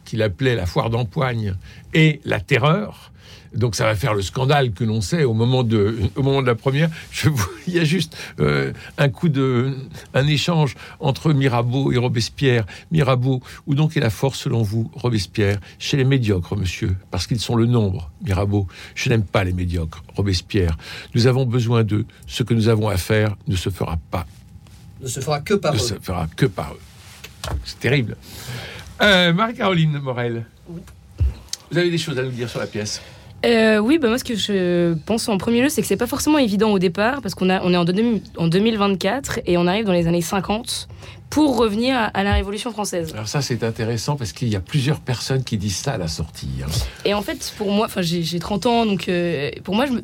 qu'il 0.09 0.21
appelait 0.23 0.55
la 0.55 0.65
foire 0.65 0.89
d'empoigne, 0.89 1.53
et 1.93 2.19
la 2.25 2.39
terreur. 2.39 3.11
Donc 3.55 3.73
ça 3.75 3.83
va 3.83 3.95
faire 3.95 4.13
le 4.13 4.21
scandale 4.21 4.71
que 4.73 4.83
l'on 4.83 5.01
sait 5.01 5.23
au 5.23 5.33
moment 5.33 5.63
de, 5.63 5.97
au 6.15 6.21
moment 6.21 6.41
de 6.43 6.47
la 6.47 6.53
première. 6.55 6.89
Je 7.11 7.29
vous- 7.35 7.49
il 7.67 7.73
y 7.73 7.79
a 7.79 7.83
juste 7.83 8.15
euh, 8.39 8.73
un 8.99 9.09
coup 9.09 9.27
de, 9.29 9.73
un 10.13 10.27
échange 10.27 10.75
entre 10.99 11.33
Mirabeau 11.33 11.91
et 11.91 11.97
Robespierre. 11.97 12.65
Mirabeau, 12.91 13.41
où 13.65 13.73
donc 13.75 13.97
est 13.97 13.99
la 14.01 14.09
force 14.11 14.39
selon 14.39 14.61
vous, 14.61 14.91
Robespierre? 14.93 15.59
Chez 15.79 15.97
les 15.97 16.03
médiocres, 16.05 16.55
monsieur, 16.55 16.95
parce 17.11 17.25
qu'ils 17.27 17.39
sont 17.39 17.55
le 17.55 17.65
nombre. 17.65 18.11
Mirabeau, 18.23 18.67
je 18.95 19.09
n'aime 19.09 19.23
pas 19.23 19.43
les 19.43 19.53
médiocres. 19.53 20.03
Robespierre, 20.15 20.77
nous 21.15 21.25
avons 21.27 21.45
besoin 21.47 21.83
d'eux. 21.83 22.05
Ce 22.27 22.43
que 22.43 22.53
nous 22.53 22.67
avons 22.67 22.87
à 22.89 22.97
faire 22.97 23.35
ne 23.47 23.55
se 23.55 23.69
fera 23.71 23.97
pas, 24.11 24.25
ne 25.01 25.07
se 25.07 25.21
fera 25.21 25.39
que 25.39 25.55
par 25.55 25.73
ne 25.73 25.77
eux. 25.79 25.81
se 25.81 25.95
fera 25.99 26.27
que 26.35 26.45
par 26.45 26.73
eux. 26.73 26.81
C'est 27.65 27.79
terrible. 27.79 28.15
Euh, 29.01 29.33
Marie-Caroline 29.33 29.99
Morel, 29.99 30.45
vous 30.67 31.77
avez 31.77 31.89
des 31.89 31.97
choses 31.97 32.19
à 32.19 32.23
nous 32.23 32.31
dire 32.31 32.49
sur 32.49 32.59
la 32.59 32.67
pièce? 32.67 33.01
Euh, 33.45 33.77
oui, 33.77 33.97
bah 33.97 34.09
moi 34.09 34.17
ce 34.17 34.25
que 34.25 34.35
je 34.35 34.93
pense 35.05 35.29
en 35.29 35.37
premier 35.37 35.61
lieu, 35.61 35.69
c'est 35.69 35.81
que 35.81 35.87
c'est 35.87 35.95
pas 35.95 36.07
forcément 36.07 36.39
évident 36.39 36.71
au 36.71 36.79
départ 36.79 37.21
parce 37.21 37.35
qu'on 37.35 37.49
a, 37.49 37.61
on 37.63 37.71
est 37.71 37.77
en, 37.77 37.85
en 38.43 38.47
2024 38.47 39.39
et 39.45 39.57
on 39.57 39.65
arrive 39.65 39.85
dans 39.85 39.93
les 39.93 40.07
années 40.07 40.21
50 40.21 40.89
pour 41.29 41.57
revenir 41.57 41.95
à, 41.95 42.05
à 42.05 42.23
la 42.23 42.33
Révolution 42.33 42.71
française. 42.71 43.11
Alors 43.13 43.27
ça, 43.27 43.41
c'est 43.41 43.63
intéressant 43.63 44.15
parce 44.15 44.31
qu'il 44.33 44.47
y 44.49 44.55
a 44.55 44.59
plusieurs 44.59 44.99
personnes 44.99 45.43
qui 45.43 45.57
disent 45.57 45.75
ça 45.77 45.91
à 45.93 45.97
la 45.97 46.07
sortie. 46.07 46.49
hein. 46.63 46.69
Et 47.05 47.13
en 47.13 47.21
fait, 47.21 47.53
pour 47.57 47.71
moi, 47.71 47.85
enfin 47.85 48.01
j'ai 48.01 48.23
j'ai 48.23 48.39
30 48.39 48.65
ans, 48.65 48.85
donc 48.85 49.07
euh, 49.09 49.51
pour 49.63 49.75
moi, 49.75 49.85
je 49.85 49.91
me- 49.91 50.03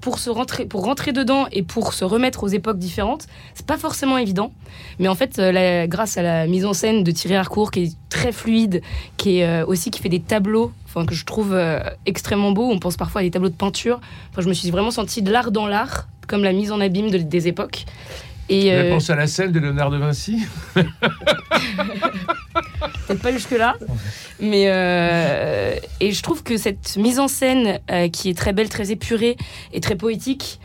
pour 0.00 0.18
se 0.18 0.30
rentrer, 0.30 0.64
pour 0.64 0.84
rentrer 0.84 1.12
dedans 1.12 1.46
et 1.52 1.62
pour 1.62 1.92
se 1.92 2.04
remettre 2.04 2.42
aux 2.44 2.48
époques 2.48 2.78
différentes, 2.78 3.26
c'est 3.54 3.66
pas 3.66 3.76
forcément 3.78 4.16
évident. 4.16 4.52
Mais 4.98 5.08
en 5.08 5.14
fait, 5.14 5.38
euh, 5.38 5.52
la- 5.52 5.86
grâce 5.86 6.16
à 6.16 6.22
la 6.22 6.46
mise 6.46 6.64
en 6.64 6.72
scène 6.72 7.04
de 7.04 7.10
Thierry 7.10 7.36
Harcourt, 7.36 7.70
qui 7.70 7.80
est 7.84 7.92
très 8.08 8.32
fluide, 8.32 8.80
qui 9.16 9.38
est 9.38 9.46
euh, 9.46 9.66
aussi 9.66 9.90
qui 9.90 10.00
fait 10.00 10.08
des 10.08 10.20
tableaux, 10.20 10.72
enfin 10.86 11.04
que 11.04 11.14
je 11.14 11.24
trouve 11.24 11.52
euh, 11.52 11.80
extrêmement 12.06 12.52
beaux. 12.52 12.70
On 12.70 12.78
pense 12.78 12.96
parfois 12.96 13.20
à 13.20 13.24
des 13.24 13.30
tableaux 13.30 13.48
de 13.50 13.54
peinture. 13.54 14.00
Enfin, 14.30 14.40
je 14.42 14.48
me 14.48 14.54
suis 14.54 14.70
vraiment 14.70 14.90
senti 14.90 15.20
de 15.22 15.30
l'art 15.30 15.50
dans 15.50 15.66
l'art, 15.66 16.08
comme 16.28 16.44
la 16.44 16.52
mise 16.52 16.72
en 16.72 16.80
abîme 16.80 17.10
de- 17.10 17.18
des 17.18 17.48
époques. 17.48 17.84
Et 18.48 18.72
euh, 18.72 18.90
pensé 18.90 19.12
à 19.12 19.16
la 19.16 19.26
scène 19.26 19.52
de 19.52 19.60
Léonard 19.60 19.90
de 19.90 19.96
Vinci 19.98 20.42
peut-être 23.06 23.22
pas 23.22 23.32
jusque-là. 23.32 23.74
Mais 24.40 24.64
euh, 24.68 25.74
et 26.00 26.12
je 26.12 26.22
trouve 26.22 26.42
que 26.42 26.56
cette 26.56 26.96
mise 26.96 27.18
en 27.18 27.28
scène 27.28 27.78
euh, 27.90 28.08
qui 28.08 28.28
est 28.30 28.34
très 28.36 28.52
belle, 28.52 28.68
très 28.68 28.90
épurée 28.90 29.36
et 29.72 29.80
très 29.80 29.96
poétique, 29.96 30.60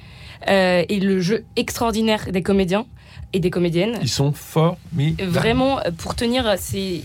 euh, 0.50 0.84
et 0.88 1.00
le 1.00 1.20
jeu 1.22 1.46
extraordinaire 1.56 2.32
des 2.32 2.42
comédiens 2.42 2.86
et 3.34 3.40
des 3.40 3.50
comédiennes, 3.50 3.98
Ils 4.02 4.10
sont 4.10 4.32
formidables. 4.32 5.30
vraiment 5.30 5.80
euh, 5.80 5.92
pour 5.98 6.16
tenir 6.16 6.56
ces 6.58 7.04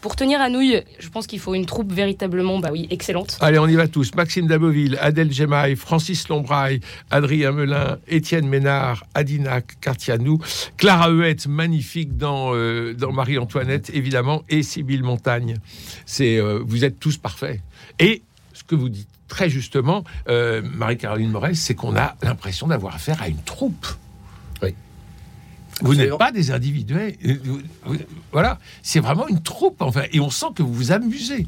pour 0.00 0.16
tenir 0.16 0.40
à 0.40 0.48
nouille, 0.48 0.82
je 0.98 1.08
pense 1.08 1.26
qu'il 1.26 1.40
faut 1.40 1.54
une 1.54 1.66
troupe 1.66 1.92
véritablement, 1.92 2.58
bah 2.58 2.70
oui, 2.72 2.86
excellente. 2.90 3.36
Allez, 3.40 3.58
on 3.58 3.66
y 3.66 3.74
va 3.74 3.88
tous. 3.88 4.14
Maxime 4.14 4.46
Daboville, 4.46 4.96
Adèle 5.00 5.32
Gemaille, 5.32 5.76
Francis 5.76 6.28
Lombraille, 6.28 6.80
Adrien 7.10 7.52
Melin, 7.52 7.98
Étienne 8.08 8.48
Ménard, 8.48 9.04
Adinac 9.14 9.78
Cartianou, 9.80 10.38
Clara 10.76 11.10
Huette, 11.10 11.46
magnifique 11.46 12.16
dans, 12.16 12.54
euh, 12.54 12.94
dans 12.94 13.12
Marie-Antoinette, 13.12 13.90
évidemment, 13.92 14.42
et 14.48 14.62
Sybille 14.62 15.02
Montagne. 15.02 15.56
C'est, 16.06 16.38
euh, 16.38 16.62
vous 16.64 16.84
êtes 16.84 16.98
tous 16.98 17.18
parfaits. 17.18 17.60
Et 17.98 18.22
ce 18.54 18.64
que 18.64 18.74
vous 18.74 18.88
dites 18.88 19.08
très 19.28 19.50
justement, 19.50 20.04
euh, 20.28 20.62
Marie-Caroline 20.62 21.30
Morel, 21.30 21.56
c'est 21.56 21.74
qu'on 21.74 21.96
a 21.96 22.16
l'impression 22.22 22.66
d'avoir 22.66 22.94
affaire 22.94 23.20
à 23.20 23.28
une 23.28 23.42
troupe. 23.42 23.86
Vous 25.80 25.94
n'êtes 25.94 26.16
pas 26.18 26.32
des 26.32 26.50
individuels. 26.50 27.14
euh, 27.26 27.34
Voilà, 28.32 28.58
c'est 28.82 29.00
vraiment 29.00 29.28
une 29.28 29.42
troupe, 29.42 29.80
enfin, 29.80 30.02
et 30.12 30.20
on 30.20 30.30
sent 30.30 30.46
que 30.54 30.62
vous 30.62 30.72
vous 30.72 30.92
amusez. 30.92 31.46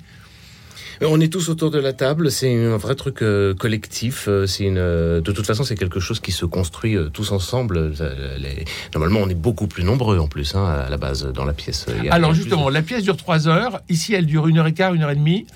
Euh, 1.03 1.07
On 1.11 1.19
est 1.21 1.33
tous 1.33 1.49
autour 1.49 1.71
de 1.71 1.79
la 1.79 1.93
table, 1.95 2.31
c'est 2.31 2.55
un 2.55 2.77
vrai 2.77 2.95
truc 2.95 3.23
euh, 3.23 3.55
collectif. 3.55 4.29
C'est 4.47 4.65
une, 4.65 4.77
euh, 4.77 5.21
de 5.23 5.33
toute 5.33 5.47
façon, 5.47 5.65
c'est 5.65 5.75
quelque 5.75 5.99
chose 5.99 6.21
qui 6.21 6.31
se 6.31 6.45
construit 6.45 6.95
euh, 6.97 7.09
tous 7.09 7.33
ensemble. 7.33 7.93
Les- 8.39 8.65
Normalement, 8.95 9.21
on 9.21 9.29
est 9.31 9.35
beaucoup 9.35 9.67
plus 9.67 9.83
nombreux 9.83 10.19
en 10.19 10.29
plus 10.29 10.55
hein, 10.55 10.65
à 10.67 10.91
la 10.91 10.97
base 10.99 11.25
dans 11.33 11.45
la 11.47 11.55
pièce. 11.55 11.87
A- 11.89 12.15
Alors 12.15 12.35
justement, 12.35 12.69
la 12.69 12.83
pièce 12.83 13.03
dure 13.03 13.17
trois 13.17 13.49
heures. 13.49 13.81
Ici, 13.89 14.13
elle 14.15 14.27
dure 14.27 14.47
une 14.47 14.59
heure 14.59 14.67
et 14.67 14.75
quart, 14.75 14.93
une 14.95 15.03
heure 15.03 15.11
et 15.11 15.17
demie. 15.17 15.47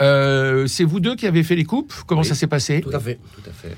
C'est 0.00 0.84
vous 0.84 1.00
deux 1.00 1.16
qui 1.16 1.26
avez 1.26 1.42
fait 1.42 1.54
les 1.56 1.64
coupes? 1.64 1.92
Comment 2.06 2.22
Oui. 2.22 2.26
ça 2.26 2.34
s'est 2.34 2.46
passé? 2.46 2.80
Tout 2.80 2.90
à 2.94 3.00
fait. 3.00 3.18
Tout 3.34 3.48
à 3.48 3.52
fait. 3.52 3.76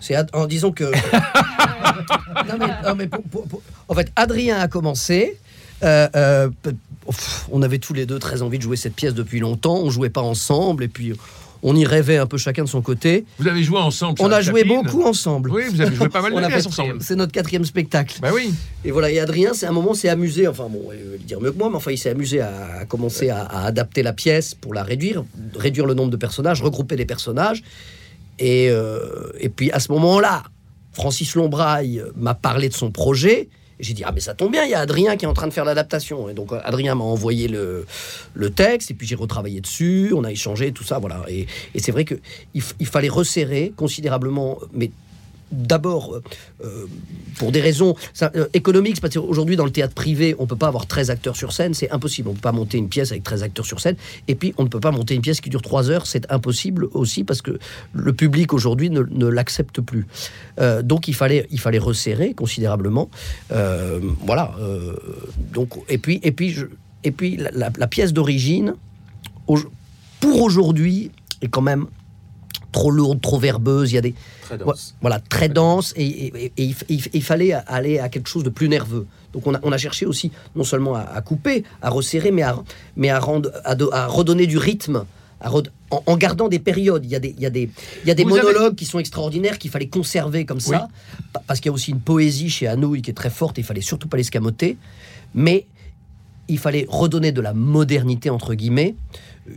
C'est 0.00 0.16
en 0.34 0.46
disant 0.46 0.70
que. 0.72 0.84
non, 2.48 2.56
mais, 2.58 2.66
non, 2.88 2.94
mais 2.96 3.06
pour- 3.08 3.22
pour- 3.22 3.48
pour- 3.48 3.62
En 3.88 3.94
fait, 3.94 4.10
Adrien 4.16 4.58
a 4.58 4.68
commencé. 4.68 5.38
Euh, 5.84 6.08
euh, 6.16 6.48
on 7.50 7.62
avait 7.62 7.78
tous 7.78 7.94
les 7.94 8.04
deux 8.06 8.18
très 8.18 8.42
envie 8.42 8.58
de 8.58 8.62
jouer 8.62 8.76
cette 8.76 8.94
pièce 8.94 9.14
depuis 9.14 9.40
longtemps. 9.40 9.76
On 9.76 9.90
jouait 9.90 10.10
pas 10.10 10.20
ensemble 10.22 10.84
et 10.84 10.88
puis 10.88 11.12
on 11.62 11.74
y 11.74 11.84
rêvait 11.86 12.18
un 12.18 12.26
peu 12.26 12.36
chacun 12.36 12.64
de 12.64 12.68
son 12.68 12.82
côté. 12.82 13.24
Vous 13.38 13.46
avez 13.48 13.62
joué 13.62 13.78
ensemble. 13.78 14.16
On 14.20 14.30
a 14.30 14.40
joué 14.40 14.64
beaucoup 14.64 15.02
ensemble. 15.04 15.50
Oui, 15.50 15.62
vous 15.70 15.80
avez 15.80 15.94
joué 15.94 16.08
pas 16.08 16.20
mal 16.20 16.32
de 16.42 16.46
pièces 16.48 16.66
ensemble. 16.66 16.98
C'est 17.00 17.14
notre 17.16 17.32
quatrième 17.32 17.64
spectacle. 17.64 18.18
Bah 18.20 18.30
oui. 18.34 18.52
Et 18.84 18.90
voilà, 18.90 19.10
et 19.10 19.18
Adrien, 19.20 19.54
c'est 19.54 19.66
un 19.66 19.72
moment, 19.72 19.94
s'est 19.94 20.08
amusé, 20.08 20.46
enfin 20.48 20.66
bon, 20.70 20.82
il 20.92 20.98
va 21.04 21.12
le 21.12 21.18
dire 21.18 21.40
mieux 21.40 21.52
que 21.52 21.58
moi, 21.58 21.68
mais 21.70 21.76
enfin, 21.76 21.90
il 21.92 21.98
s'est 21.98 22.10
amusé 22.10 22.40
à, 22.40 22.78
à 22.80 22.84
commencer 22.84 23.30
à, 23.30 23.42
à 23.42 23.64
adapter 23.66 24.02
la 24.02 24.12
pièce 24.12 24.54
pour 24.54 24.74
la 24.74 24.82
réduire, 24.82 25.24
réduire 25.56 25.86
le 25.86 25.94
nombre 25.94 26.10
de 26.10 26.16
personnages, 26.16 26.60
regrouper 26.62 26.96
les 26.96 27.06
personnages. 27.06 27.62
Et, 28.38 28.68
euh, 28.70 29.32
et 29.40 29.48
puis 29.48 29.70
à 29.72 29.80
ce 29.80 29.92
moment-là, 29.92 30.44
Francis 30.92 31.34
Lombraille 31.34 32.02
m'a 32.16 32.34
parlé 32.34 32.68
de 32.68 32.74
son 32.74 32.90
projet. 32.90 33.48
Et 33.80 33.84
J'ai 33.84 33.94
dit, 33.94 34.02
ah 34.04 34.10
mais 34.12 34.20
ça 34.20 34.34
tombe 34.34 34.50
bien, 34.50 34.64
il 34.64 34.70
y 34.70 34.74
a 34.74 34.80
Adrien 34.80 35.16
qui 35.16 35.24
est 35.24 35.28
en 35.28 35.34
train 35.34 35.46
de 35.46 35.52
faire 35.52 35.64
l'adaptation. 35.64 36.28
Et 36.28 36.34
donc 36.34 36.50
Adrien 36.64 36.94
m'a 36.96 37.04
envoyé 37.04 37.46
le, 37.46 37.86
texte, 38.50 38.90
et 38.90 38.94
puis 38.94 39.06
j'ai 39.06 39.14
retravaillé 39.14 39.60
dessus, 39.60 40.12
on 40.16 40.24
a 40.24 40.32
échangé, 40.32 40.72
tout 40.72 40.84
ça, 40.84 40.98
voilà. 40.98 41.24
Et, 41.28 41.46
c'est 41.78 41.92
vrai 41.92 42.04
qu'il 42.04 42.20
il 42.54 42.86
fallait 42.86 43.08
resserrer 43.08 43.72
considérablement, 43.76 44.58
mais 44.72 44.90
d'abord 45.52 46.14
euh, 46.14 46.22
euh, 46.64 46.86
pour 47.38 47.52
des 47.52 47.60
raisons 47.60 47.94
ça, 48.12 48.30
euh, 48.36 48.46
économiques, 48.54 49.00
parce 49.00 49.14
qu'aujourd'hui 49.14 49.56
dans 49.56 49.64
le 49.64 49.70
théâtre 49.70 49.94
privé, 49.94 50.34
on 50.38 50.46
peut 50.46 50.56
pas 50.56 50.68
avoir 50.68 50.86
13 50.86 51.10
acteurs 51.10 51.36
sur 51.36 51.52
scène, 51.52 51.74
c'est 51.74 51.90
impossible. 51.90 52.28
On 52.28 52.34
peut 52.34 52.40
pas 52.40 52.52
monter 52.52 52.78
une 52.78 52.88
pièce 52.88 53.10
avec 53.10 53.22
13 53.22 53.42
acteurs 53.42 53.66
sur 53.66 53.80
scène, 53.80 53.96
et 54.26 54.34
puis 54.34 54.54
on 54.58 54.64
ne 54.64 54.68
peut 54.68 54.80
pas 54.80 54.90
monter 54.90 55.14
une 55.14 55.22
pièce 55.22 55.40
qui 55.40 55.50
dure 55.50 55.62
3 55.62 55.90
heures, 55.90 56.06
c'est 56.06 56.30
impossible 56.30 56.88
aussi 56.92 57.24
parce 57.24 57.42
que 57.42 57.58
le 57.92 58.12
public 58.12 58.52
aujourd'hui 58.52 58.90
ne, 58.90 59.02
ne 59.02 59.26
l'accepte 59.26 59.80
plus. 59.80 60.06
Euh, 60.60 60.82
donc 60.82 61.08
il 61.08 61.14
fallait, 61.14 61.46
il 61.50 61.60
fallait 61.60 61.78
resserrer 61.78 62.34
considérablement. 62.34 63.10
Voilà. 63.50 64.54
donc 65.52 65.74
et 65.88 65.98
puis 65.98 66.20
et 66.22 66.32
puis 66.32 66.56
et 67.04 67.10
puis 67.10 67.36
la, 67.36 67.86
pièce 67.86 68.12
d'origine 68.12 68.74
pour 70.20 70.42
aujourd'hui 70.42 71.10
est 71.42 71.48
quand 71.48 71.62
même 71.62 71.86
trop 72.72 72.90
lourde, 72.90 73.20
trop 73.20 73.38
verbeuse. 73.38 73.92
Il 73.92 73.94
y 73.96 73.98
a 73.98 74.02
des 74.02 74.14
Très 74.42 74.56
Voilà, 75.02 75.20
très 75.20 75.48
dense, 75.50 75.92
et, 75.96 76.04
et- 76.06 76.52
et 76.56 76.74
il, 76.88 77.22
fallait 77.22 77.52
aller 77.52 77.98
à 77.98 78.08
quelque 78.08 78.28
chose 78.28 78.44
de 78.44 78.48
plus 78.50 78.68
nerveux. 78.68 79.06
Donc 79.34 79.46
on 79.46 79.54
a, 79.54 79.58
on 79.62 79.72
a 79.72 79.76
cherché 79.78 80.06
aussi 80.06 80.30
non 80.56 80.64
seulement 80.64 80.94
à, 80.94 81.00
à 81.00 81.20
couper, 81.20 81.64
à 81.82 81.90
resserrer, 81.90 82.30
mais 82.30 82.42
à, 82.42 82.56
mais 82.96 83.10
à, 83.10 83.18
rendre, 83.20 83.50
à, 83.64 83.74
do- 83.74 83.90
à 83.92 84.06
redonner 84.06 84.46
du 84.46 84.56
rythme, 84.56 85.04
à 85.42 85.50
en, 85.90 86.02
en 86.06 86.16
gardant 86.16 86.48
des 86.48 86.58
périodes. 86.58 87.04
Il 87.04 87.10
y 87.10 87.14
a 87.14 87.18
des, 87.20 87.34
il 87.36 87.42
y 87.42 87.46
a 87.46 87.50
des, 87.50 87.68
il 88.04 88.08
y 88.08 88.10
a 88.10 88.14
des 88.14 88.22
avez- 88.22 88.30
monologues 88.30 88.74
qui 88.74 88.86
sont 88.86 88.98
extraordinaires, 88.98 89.58
qu'il 89.58 89.70
fallait 89.70 89.88
conserver 89.88 90.46
comme 90.46 90.60
ça, 90.60 90.88
pa- 91.34 91.42
parce 91.46 91.60
qu'il 91.60 91.68
y 91.68 91.72
a 91.72 91.74
aussi 91.74 91.90
une 91.90 92.00
poésie 92.00 92.48
chez 92.48 92.66
Anouilh 92.68 93.02
qui 93.02 93.10
est 93.10 93.14
très 93.14 93.30
forte, 93.30 93.58
et 93.58 93.60
il 93.60 93.64
fallait 93.64 93.82
surtout 93.82 94.08
pas 94.08 94.16
l'escamoter. 94.16 94.78
Mais 95.34 95.66
il 96.48 96.58
fallait 96.58 96.86
redonner 96.88 97.32
de 97.32 97.42
la 97.42 97.52
modernité, 97.52 98.30
entre 98.30 98.54
guillemets, 98.54 98.94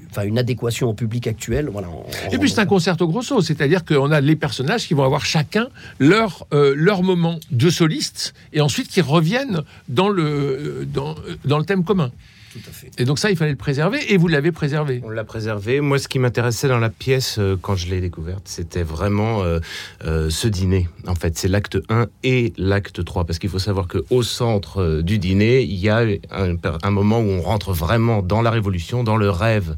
enfin 0.09 0.23
une 0.23 0.37
adéquation 0.37 0.89
au 0.89 0.93
public 0.93 1.27
actuel. 1.27 1.69
Voilà, 1.71 1.87
Et 2.31 2.37
puis 2.37 2.49
c'est 2.49 2.59
un 2.59 2.65
concerto 2.65 3.07
grosso, 3.07 3.41
c'est-à-dire 3.41 3.85
qu'on 3.85 4.11
a 4.11 4.21
les 4.21 4.35
personnages 4.35 4.87
qui 4.87 4.93
vont 4.93 5.03
avoir 5.03 5.25
chacun 5.25 5.67
leur, 5.99 6.45
euh, 6.53 6.73
leur 6.75 7.03
moment 7.03 7.39
de 7.51 7.69
soliste 7.69 8.33
et 8.53 8.61
ensuite 8.61 8.87
qui 8.87 9.01
reviennent 9.01 9.61
dans 9.89 10.09
le, 10.09 10.87
dans, 10.91 11.15
dans 11.45 11.57
le 11.57 11.65
thème 11.65 11.83
commun. 11.83 12.11
Tout 12.51 12.59
à 12.67 12.71
fait. 12.71 12.91
Et 12.97 13.05
donc 13.05 13.17
ça, 13.19 13.31
il 13.31 13.37
fallait 13.37 13.51
le 13.51 13.57
préserver 13.57 13.99
et 14.11 14.17
vous 14.17 14.27
l'avez 14.27 14.51
préservé. 14.51 15.01
On 15.03 15.09
l'a 15.09 15.23
préservé. 15.23 15.79
Moi, 15.79 15.99
ce 15.99 16.07
qui 16.07 16.19
m'intéressait 16.19 16.67
dans 16.67 16.79
la 16.79 16.89
pièce, 16.89 17.37
euh, 17.39 17.55
quand 17.61 17.75
je 17.75 17.87
l'ai 17.87 18.01
découverte, 18.01 18.43
c'était 18.45 18.83
vraiment 18.83 19.43
euh, 19.43 19.59
euh, 20.05 20.29
ce 20.29 20.47
dîner. 20.47 20.89
En 21.07 21.15
fait, 21.15 21.37
c'est 21.37 21.47
l'acte 21.47 21.77
1 21.89 22.07
et 22.23 22.53
l'acte 22.57 23.03
3. 23.03 23.25
Parce 23.25 23.39
qu'il 23.39 23.49
faut 23.49 23.59
savoir 23.59 23.87
qu'au 23.87 24.23
centre 24.23 25.01
du 25.01 25.17
dîner, 25.17 25.61
il 25.61 25.77
y 25.77 25.89
a 25.89 25.99
un, 26.31 26.55
un 26.83 26.91
moment 26.91 27.19
où 27.19 27.29
on 27.29 27.41
rentre 27.41 27.71
vraiment 27.73 28.21
dans 28.21 28.41
la 28.41 28.51
révolution, 28.51 29.03
dans 29.03 29.17
le 29.17 29.29
rêve 29.29 29.75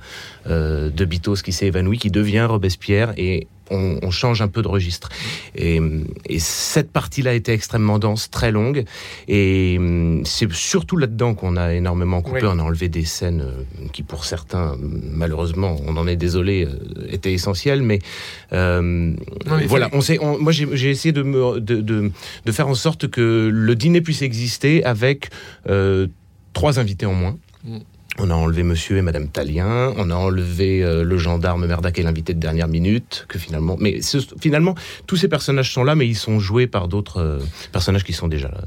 euh, 0.48 0.89
de 0.89 1.06
Bitos 1.06 1.36
qui 1.36 1.53
s'est 1.53 1.68
évanoui, 1.68 1.98
qui 1.98 2.12
devient 2.12 2.46
Robespierre. 2.50 3.13
Et 3.18 3.48
on, 3.70 4.00
on 4.01 4.12
change 4.12 4.41
un 4.41 4.48
peu 4.48 4.62
de 4.62 4.67
registre. 4.67 5.10
Et, 5.55 5.79
et 6.27 6.39
cette 6.39 6.91
partie-là 6.91 7.34
était 7.34 7.53
extrêmement 7.53 8.00
dense, 8.00 8.29
très 8.29 8.51
longue. 8.51 8.84
Et 9.27 9.75
hum, 9.79 10.25
c'est 10.25 10.51
surtout 10.51 10.98
là-dedans 10.98 11.34
qu'on 11.34 11.55
a 11.58 11.74
énormément 11.74 12.22
coupé. 12.22 12.41
Oui. 12.43 12.50
On 12.51 12.60
a 12.60 12.63
enlevé 12.63 12.89
des 12.89 13.05
scènes 13.05 13.41
euh, 13.41 13.63
qui, 13.93 14.03
pour 14.03 14.25
certains, 14.25 14.77
malheureusement, 14.79 15.75
on 15.88 15.98
en 15.98 16.08
est 16.08 16.15
désolé, 16.15 16.65
euh, 16.65 17.08
étaient 17.10 17.34
essentielles. 17.34 17.82
Mais, 17.82 18.00
euh, 18.51 18.82
mais 18.82 19.65
voilà, 19.65 19.86
fallait- 19.86 19.98
on 19.98 20.01
sait, 20.01 20.20
on- 20.22 20.39
moi 20.39 20.51
j'ai 20.51 20.67
j'ai 20.75 20.89
essayé 20.89 21.12
de, 21.12 21.24
me, 21.24 21.60
de, 21.60 21.82
de, 21.82 22.12
de 22.46 22.51
faire 22.51 22.67
en 22.67 22.75
sorte 22.75 23.08
que 23.10 23.50
le 23.51 23.75
dîner 23.75 24.01
puisse 24.01 24.22
exister 24.22 24.84
avec 24.84 25.29
euh, 25.70 26.08
trois 26.53 26.79
invités 26.79 27.05
en 27.05 27.13
moins. 27.13 27.38
Mm. 27.63 27.77
On 28.20 28.29
a 28.29 28.36
enlevé 28.36 28.62
Monsieur 28.62 28.98
et 28.98 29.01
Madame 29.01 29.27
Talien, 29.27 29.91
on 29.98 30.12
a 30.12 30.15
enlevé 30.15 30.84
euh, 30.84 31.03
le 31.03 31.17
gendarme 31.17 31.65
Merdac 31.65 31.98
et 31.98 32.03
l'invité 32.03 32.36
de 32.36 32.39
dernière 32.39 32.67
minute, 32.67 33.25
que 33.27 33.39
finalement, 33.39 33.75
mais 33.79 34.01
ce- 34.01 34.20
finalement, 34.39 34.75
tous 35.08 35.15
ces 35.17 35.27
personnages 35.27 35.74
sont 35.74 35.84
là, 35.84 35.96
mais 35.96 36.08
ils 36.08 36.15
sont 36.15 36.39
joués 36.39 36.67
par 36.67 36.88
d'autres 36.88 37.17
euh, 37.22 37.39
personnages 37.72 38.03
qui 38.03 38.13
sont 38.13 38.27
déjà 38.27 38.50
là. 38.50 38.62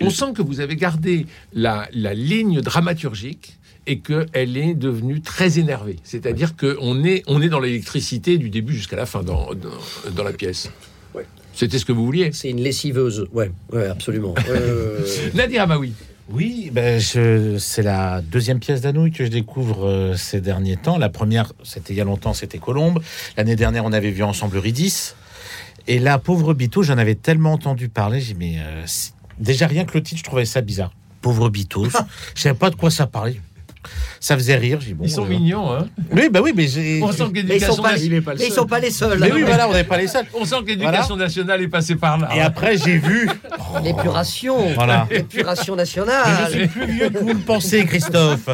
On 0.00 0.10
sent 0.10 0.32
que 0.34 0.42
vous 0.42 0.58
avez 0.58 0.74
gardé 0.74 1.26
la, 1.52 1.88
la 1.92 2.14
ligne 2.14 2.60
dramaturgique 2.62 3.58
et 3.86 4.00
qu'elle 4.00 4.56
est 4.56 4.74
devenue 4.74 5.20
très 5.20 5.60
énervée. 5.60 5.96
C'est-à-dire 6.02 6.56
qu'on 6.56 7.04
est, 7.04 7.22
on 7.28 7.40
est 7.42 7.48
dans 7.48 7.60
l'électricité 7.60 8.38
du 8.38 8.50
début 8.50 8.72
jusqu'à 8.74 8.96
la 8.96 9.06
fin 9.06 9.22
dans, 9.22 9.50
dans, 9.54 10.10
dans 10.12 10.24
la 10.24 10.32
pièce. 10.32 10.68
Ouais. 11.14 11.26
C'était 11.52 11.78
ce 11.78 11.84
que 11.84 11.92
vous 11.92 12.04
vouliez. 12.04 12.30
C'est 12.32 12.50
une 12.50 12.60
lessiveuse, 12.62 13.28
ouais, 13.32 13.52
ouais 13.72 13.86
absolument. 13.86 14.34
Euh, 14.48 14.98
Nadir 15.34 15.62
Amaoui. 15.62 15.92
Oui, 16.30 16.70
ben 16.72 17.00
c'est 17.00 17.82
la 17.82 18.22
deuxième 18.22 18.58
pièce 18.58 18.80
d'Anouilh 18.80 19.12
que 19.12 19.24
je 19.24 19.30
découvre 19.30 19.86
euh, 19.86 20.16
ces 20.16 20.40
derniers 20.40 20.76
temps. 20.76 20.96
La 20.96 21.10
première, 21.10 21.52
c'était 21.62 21.92
il 21.92 21.96
y 21.96 22.00
a 22.00 22.04
longtemps, 22.04 22.32
c'était 22.32 22.58
Colombe. 22.58 23.02
L'année 23.36 23.56
dernière, 23.56 23.84
on 23.84 23.92
avait 23.92 24.10
vu 24.10 24.22
ensemble 24.22 24.56
Eurydice. 24.56 25.16
Et 25.86 25.98
là, 25.98 26.18
pauvre 26.18 26.54
Bito, 26.54 26.82
j'en 26.82 26.96
avais 26.96 27.14
tellement 27.14 27.52
entendu 27.52 27.90
parler. 27.90 28.22
J'ai 28.22 28.32
mais 28.32 28.56
euh, 28.58 28.86
déjà 29.38 29.66
rien 29.66 29.84
que 29.84 29.92
le 29.98 30.02
titre, 30.02 30.18
je 30.18 30.24
trouvais 30.24 30.46
ça 30.46 30.62
bizarre. 30.62 30.92
Pauvre 31.20 31.50
Bito, 31.50 31.86
je 32.34 32.40
savais 32.40 32.54
pas 32.54 32.70
de 32.70 32.76
quoi 32.76 32.90
ça 32.90 33.06
parlait. 33.06 33.38
Ça 34.20 34.36
faisait 34.36 34.56
rire. 34.56 34.78
J'ai 34.80 34.94
bon, 34.94 35.04
Ils 35.04 35.10
sont 35.10 35.24
mignons, 35.26 35.72
hein 35.72 35.86
Oui, 36.12 36.28
bah 36.30 36.40
oui, 36.42 36.52
mais 36.56 36.66
j'ai. 36.68 37.00
On 37.02 37.12
sent 37.12 37.24
que 37.24 37.32
mais 37.34 37.40
ils 37.40 37.46
l'éducation 37.46 37.74
sont 37.74 37.82
pas, 37.82 37.92
nationale- 37.92 38.22
mais 38.38 38.46
ils 38.46 38.52
sont 38.52 38.66
pas 38.66 38.78
les 38.80 38.90
seuls. 38.90 39.18
Mais 39.18 39.30
hein. 39.30 39.34
oui, 39.34 39.42
voilà, 39.42 39.68
on 39.68 39.72
n'est 39.72 39.84
pas 39.84 39.98
les 39.98 40.06
seuls. 40.08 40.26
on 40.34 40.44
sent 40.44 40.56
que 40.62 40.68
l'éducation 40.68 41.16
nationale 41.16 41.62
est 41.62 41.68
passée 41.68 41.96
par 41.96 42.18
là. 42.18 42.28
Et 42.34 42.40
après, 42.40 42.76
j'ai 42.76 42.98
vu. 42.98 43.28
L'épuration, 43.84 44.72
Voilà. 44.74 45.06
l'épuration 45.10 45.74
Je 45.74 45.78
nationale. 45.78 46.50
suis 46.50 46.68
plus 46.68 46.86
vieux 46.86 47.10
que 47.10 47.18
vous 47.18 47.28
le 47.28 47.38
pensez, 47.38 47.84
Christophe. 47.84 48.48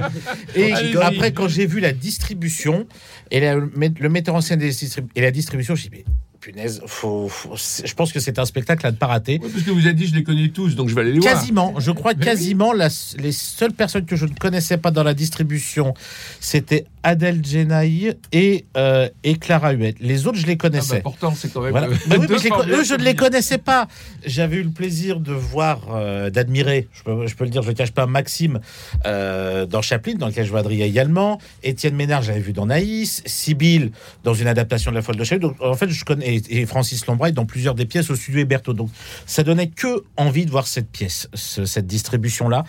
Et 0.57 0.73
après, 1.03 1.33
quand 1.33 1.49
j'ai 1.49 1.67
vu 1.67 1.81
la 1.81 1.93
distribution 1.93 2.87
et 3.31 3.41
la- 3.41 3.55
le 3.57 4.09
metteur 4.09 4.35
en 4.35 4.41
scène 4.41 4.59
des 4.59 4.73
et 5.15 5.21
la 5.21 5.31
distribution, 5.31 5.75
j'ai 5.75 5.89
dit, 5.89 5.91
mais 5.99 6.05
punaise, 6.41 6.81
faut, 6.87 7.29
faut- 7.29 7.57
c'est- 7.57 7.87
je 7.87 7.95
pense 7.95 8.13
que 8.13 8.21
c'est 8.21 8.39
un 8.39 8.45
spectacle 8.45 8.87
à 8.87 8.91
ne 8.91 8.97
pas 8.97 9.07
rater. 9.07 9.39
Ouais, 9.43 9.49
parce 9.49 9.63
que 9.65 9.71
vous 9.71 9.81
avez 9.87 9.93
dit, 9.95 10.07
je 10.07 10.15
les 10.15 10.23
connais 10.25 10.49
tous, 10.49 10.75
donc 10.75 10.89
je 10.89 10.95
vais 10.95 11.03
aller 11.03 11.13
les 11.13 11.21
voir. 11.21 11.35
Quasiment, 11.35 11.75
je 11.79 11.91
crois 11.91 12.15
Mais 12.17 12.25
quasiment, 12.25 12.73
la- 12.73 12.89
les 13.19 13.33
seules 13.33 13.73
personnes 13.73 14.07
que 14.07 14.17
je 14.17 14.27
ne 14.27 14.35
connaissais 14.35 14.79
pas 14.79 14.91
dans 14.91 15.03
la 15.03 15.15
distribution, 15.15 15.95
c'était 16.41 16.87
Adèle 17.02 17.45
Genaï 17.45 18.14
et, 18.33 18.64
euh, 18.76 19.09
et 19.25 19.37
Clara 19.37 19.73
Huet. 19.73 19.95
Les 20.00 20.26
autres, 20.26 20.38
je 20.38 20.47
les 20.47 20.52
Ah 20.52 20.57
bah, 20.57 20.69
connaissais. 20.69 21.00
pourtant, 21.00 21.35
c'est 21.35 21.52
quand 21.52 21.62
même. 21.62 21.71
Voilà. 21.71 21.87
euh, 21.88 21.95
Bah 22.07 22.16
oui, 22.19 22.26
deux 22.26 22.35
mais 22.35 22.38
je 22.40 22.45
les 22.69 22.75
eux, 22.76 22.85
je 22.85 22.95
ne 22.95 23.02
les 23.02 23.14
connaissais 23.14 23.59
pas. 23.59 23.88
J'avais 24.26 24.57
eu 24.57 24.62
le 24.62 24.71
plaisir 24.71 25.21
de 25.21 25.33
voir, 25.33 25.80
euh, 25.95 26.30
d'admirer, 26.30 26.88
je 26.92 27.02
peux, 27.02 27.26
je 27.26 27.35
peux 27.35 27.45
le 27.45 27.50
dire, 27.50 27.62
je 27.62 27.69
ne 27.71 27.75
cache 27.75 27.92
pas, 27.92 28.07
Maxime 28.07 28.61
euh, 29.07 29.66
dans 29.66 29.83
Chaplin, 29.83 30.14
dans 30.14 30.26
lequel 30.28 30.45
je 30.45 30.50
vois 30.50 30.61
Adrien 30.61 30.85
également. 30.87 31.40
Étienne 31.62 31.95
Ménard, 31.97 32.23
j'avais 32.23 32.40
vu 32.40 32.52
dans 32.52 32.66
Naïs. 32.66 33.23
Sibyl, 33.26 33.92
dans 34.25 34.35
une 34.35 34.47
adaptation 34.47 34.90
de 34.90 34.97
La 34.97 35.02
Folle 35.02 35.16
de 35.16 35.25
Chaplin. 35.25 35.49
Donc, 35.49 35.57
en 35.62 35.75
fait, 35.75 35.88
je 35.88 36.04
connais, 36.04 36.40
et 36.49 36.66
Francis 36.66 37.07
Lombraille 37.07 37.33
dans 37.33 37.47
plusieurs 37.47 37.75
des 37.75 37.87
pièces 37.87 38.11
au 38.11 38.16
studio 38.16 38.40
Héberto. 38.40 38.73
Donc, 38.75 38.90
ça 39.26 39.42
donnait 39.42 39.69
que 39.69 40.04
envie 40.16 40.45
de 40.45 40.50
voir 40.50 40.66
cette 40.66 40.90
pièce, 40.90 41.28
ce- 41.35 41.64
cette 41.64 41.87
distribution-là. 41.87 42.64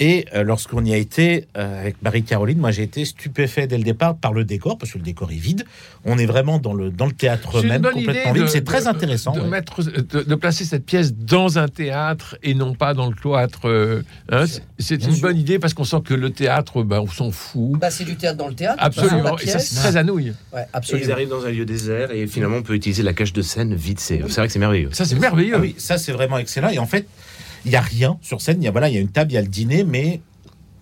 Et 0.00 0.26
lorsqu'on 0.42 0.84
y 0.84 0.92
a 0.92 0.96
été 0.96 1.46
avec 1.54 2.02
Marie-Caroline, 2.02 2.58
moi 2.58 2.70
j'ai 2.70 2.82
été 2.82 3.04
stupéfait 3.04 3.66
dès 3.74 3.78
le 3.78 3.84
départ 3.84 4.16
par 4.16 4.32
le 4.32 4.44
décor, 4.44 4.78
parce 4.78 4.92
que 4.92 4.98
le 4.98 5.04
décor 5.04 5.32
est 5.32 5.36
vide. 5.36 5.64
On 6.04 6.16
est 6.18 6.26
vraiment 6.26 6.58
dans 6.58 6.74
le, 6.74 6.90
dans 6.90 7.06
le 7.06 7.12
théâtre 7.12 7.62
même, 7.64 7.82
complètement 7.82 8.32
vide. 8.32 8.42
de- 8.44 8.46
C'est 8.46 8.62
très 8.64 8.86
intéressant. 8.86 9.32
De, 9.32 9.40
ouais. 9.40 9.48
mettre, 9.48 9.82
de, 9.82 10.22
de 10.22 10.34
placer 10.36 10.64
cette 10.64 10.84
pièce 10.86 11.12
dans 11.14 11.58
un 11.58 11.66
théâtre 11.68 12.36
et 12.42 12.54
non 12.54 12.74
pas 12.74 12.94
dans 12.94 13.08
le 13.08 13.14
cloître. 13.16 13.68
euh, 13.68 14.02
hein, 14.30 14.44
c'est- 14.78 15.04
une 15.04 15.12
sûr. 15.12 15.22
bonne 15.22 15.36
idée 15.38 15.58
parce 15.58 15.74
qu'on 15.74 15.84
sent 15.84 16.02
que 16.04 16.14
le 16.14 16.30
théâtre, 16.30 16.82
ben, 16.84 17.00
on 17.00 17.08
s'en 17.08 17.30
fout. 17.32 17.72
Bah, 17.80 17.90
c'est 17.90 18.04
du 18.04 18.14
théâtre 18.16 18.38
dans 18.38 18.48
le 18.48 18.54
théâtre. 18.54 18.78
Absolument. 18.80 19.36
Et 19.38 19.46
ça, 19.48 19.58
c'est 19.58 19.74
très 19.76 19.96
anouille. 19.96 20.32
Ouais, 20.52 20.60
Et 20.60 20.64
ils 20.64 20.68
absolument. 20.72 21.12
arrivent 21.12 21.28
dans 21.30 21.44
un 21.44 21.50
lieu 21.50 21.64
désert 21.64 22.12
et 22.12 22.26
finalement 22.28 22.58
on 22.58 22.62
peut 22.62 22.74
utiliser 22.74 23.02
la 23.02 23.12
cage 23.12 23.32
de 23.32 23.42
scène 23.42 23.74
vide. 23.74 23.98
C'est 23.98 24.18
vrai 24.18 24.46
que 24.46 24.52
c'est 24.52 24.58
merveilleux. 24.58 24.90
Ça, 24.92 25.04
c'est 25.04 25.18
merveilleux. 25.18 25.54
Ah 25.56 25.60
oui, 25.60 25.74
ça 25.78 25.98
c'est 25.98 26.12
vraiment 26.12 26.38
excellent. 26.38 26.68
Et 26.68 26.78
en 26.78 26.86
fait, 26.86 27.06
il 27.64 27.72
y 27.72 27.76
a 27.76 27.80
rien 27.80 28.18
sur 28.22 28.40
scène. 28.40 28.62
Il 28.62 28.64
y 28.64 28.68
a 28.68 28.70
voilà, 28.70 28.88
il 28.88 28.94
y 28.94 28.98
a 28.98 29.00
une 29.00 29.08
table, 29.08 29.32
il 29.32 29.34
y 29.34 29.38
a 29.38 29.42
le 29.42 29.48
dîner, 29.48 29.82
mais 29.84 30.20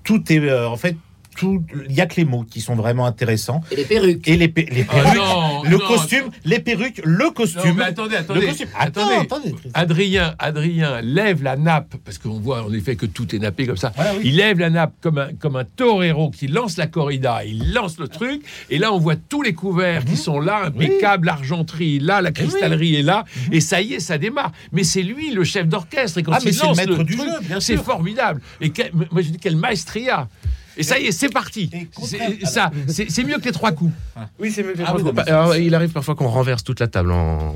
tout 0.05 0.33
est 0.33 0.39
euh, 0.41 0.69
en 0.69 0.77
fait 0.77 0.97
tout, 1.37 1.65
il 1.89 1.95
y 1.95 2.01
a 2.01 2.07
que 2.07 2.17
les 2.17 2.25
mots 2.25 2.45
qui 2.45 2.61
sont 2.61 2.75
vraiment 2.75 3.07
intéressants 3.07 3.61
Et 3.71 3.77
les 3.77 3.85
perruques. 3.85 4.29
et 4.29 4.37
les, 4.37 4.49
pe- 4.49 4.67
les 4.71 4.87
Ah, 4.89 4.93
perruques, 4.95 5.17
non, 5.17 5.63
le 5.65 5.71
non, 5.79 5.87
costume, 5.87 6.25
les 6.45 6.59
perruques, 6.61 7.01
le 7.05 7.25
Non, 7.25 7.31
costume. 7.33 7.75
mais 7.77 7.85
attendez, 7.85 8.11
le 8.15 8.17
attendez. 8.19 8.47
costume. 8.47 8.69
attendez. 8.79 9.15
Attends, 9.15 9.37
attendez. 9.37 9.55
Adrien, 9.75 10.35
Adrien 10.39 11.01
lève 11.01 11.43
la 11.43 11.57
nappe, 11.57 11.95
parce 12.05 12.19
qu'on 12.19 12.39
voit 12.41 12.65
en 12.65 12.73
effet 12.73 12.97
que 12.97 13.07
tout 13.07 13.35
est 13.35 13.39
nappé 13.39 13.67
comme 13.67 13.77
ça. 13.77 13.93
Voilà, 13.97 14.13
oui. 14.15 14.21
Il 14.25 14.37
lève 14.37 14.59
la 14.59 14.71
nappe 14.71 14.93
comme 15.01 15.19
un, 15.19 15.33
comme 15.39 15.57
un 15.57 15.65
torero 15.65 16.31
qui 16.31 16.47
lance 16.49 16.77
la 16.77 16.87
corrida, 16.87 17.45
il 17.45 17.73
lance 17.73 17.99
le 17.99 18.09
truc, 18.09 18.43
et 18.71 18.79
là 18.79 18.93
on 18.93 18.99
voit 18.99 19.17
tous 19.17 19.43
les 19.43 19.55
couverts 19.55 20.05
qui 20.05 20.17
sont 20.17 20.41
là, 20.41 20.65
impeccables, 20.67 21.27
l'argenterie 21.27 21.97
est 21.97 22.01
là, 22.01 22.21
la 22.21 22.33
cristallerie 22.33 22.97
est 22.97 23.03
là, 23.03 23.25
et 23.51 23.61
ça 23.61 23.81
y 23.81 23.95
est, 23.95 24.01
ça 24.01 24.19
démarre. 24.19 24.53
Mais 24.73 24.85
c'est 24.85 25.03
lui 25.03 25.31
le 25.33 25.45
chef 25.45 25.67
d'orchestre, 25.67 26.19
et 26.19 26.23
quand 26.23 26.33
Ah, 26.35 26.39
mais 26.45 26.51
il 26.51 26.55
c'est 26.55 26.63
le 26.63 26.69
lance 26.69 26.77
maître 26.77 27.03
du 27.05 27.17
truc, 27.17 27.29
jeu, 27.29 27.37
bien 27.47 27.61
c'est 27.61 27.75
sûr. 27.75 27.85
formidable. 27.85 28.41
Et 28.61 28.71
quel- 28.71 28.93
moi 28.95 29.23
je 29.23 29.29
dis 29.31 29.39
quelle 29.39 29.57
maestria 29.57 30.29
et 30.77 30.83
ça 30.83 30.99
y 30.99 31.07
est, 31.07 31.13
c'est 31.13 31.29
parti. 31.29 31.71
C'est- 31.73 32.19
contraire- 32.19 32.31
ça, 32.45 32.71
c'est 32.89 33.11
c'est 33.11 33.25
mieux 33.25 33.39
que 33.39 33.45
les 33.45 33.53
trois 33.53 33.73
coups. 33.73 33.93
Oui, 34.39 34.51
c'est 34.51 34.63
mieux. 34.63 34.75
Ah 34.87 34.95
oui, 34.97 35.03
non, 35.03 35.13
mais 35.15 35.29
Alors, 35.29 35.57
il 35.57 35.75
arrive 35.75 35.91
parfois 35.91 36.15
qu'on 36.15 36.29
renverse 36.29 36.65
toute 36.65 36.81
la 36.81 36.89
table 36.89 37.13
en. 37.13 37.17
en- 37.17 37.55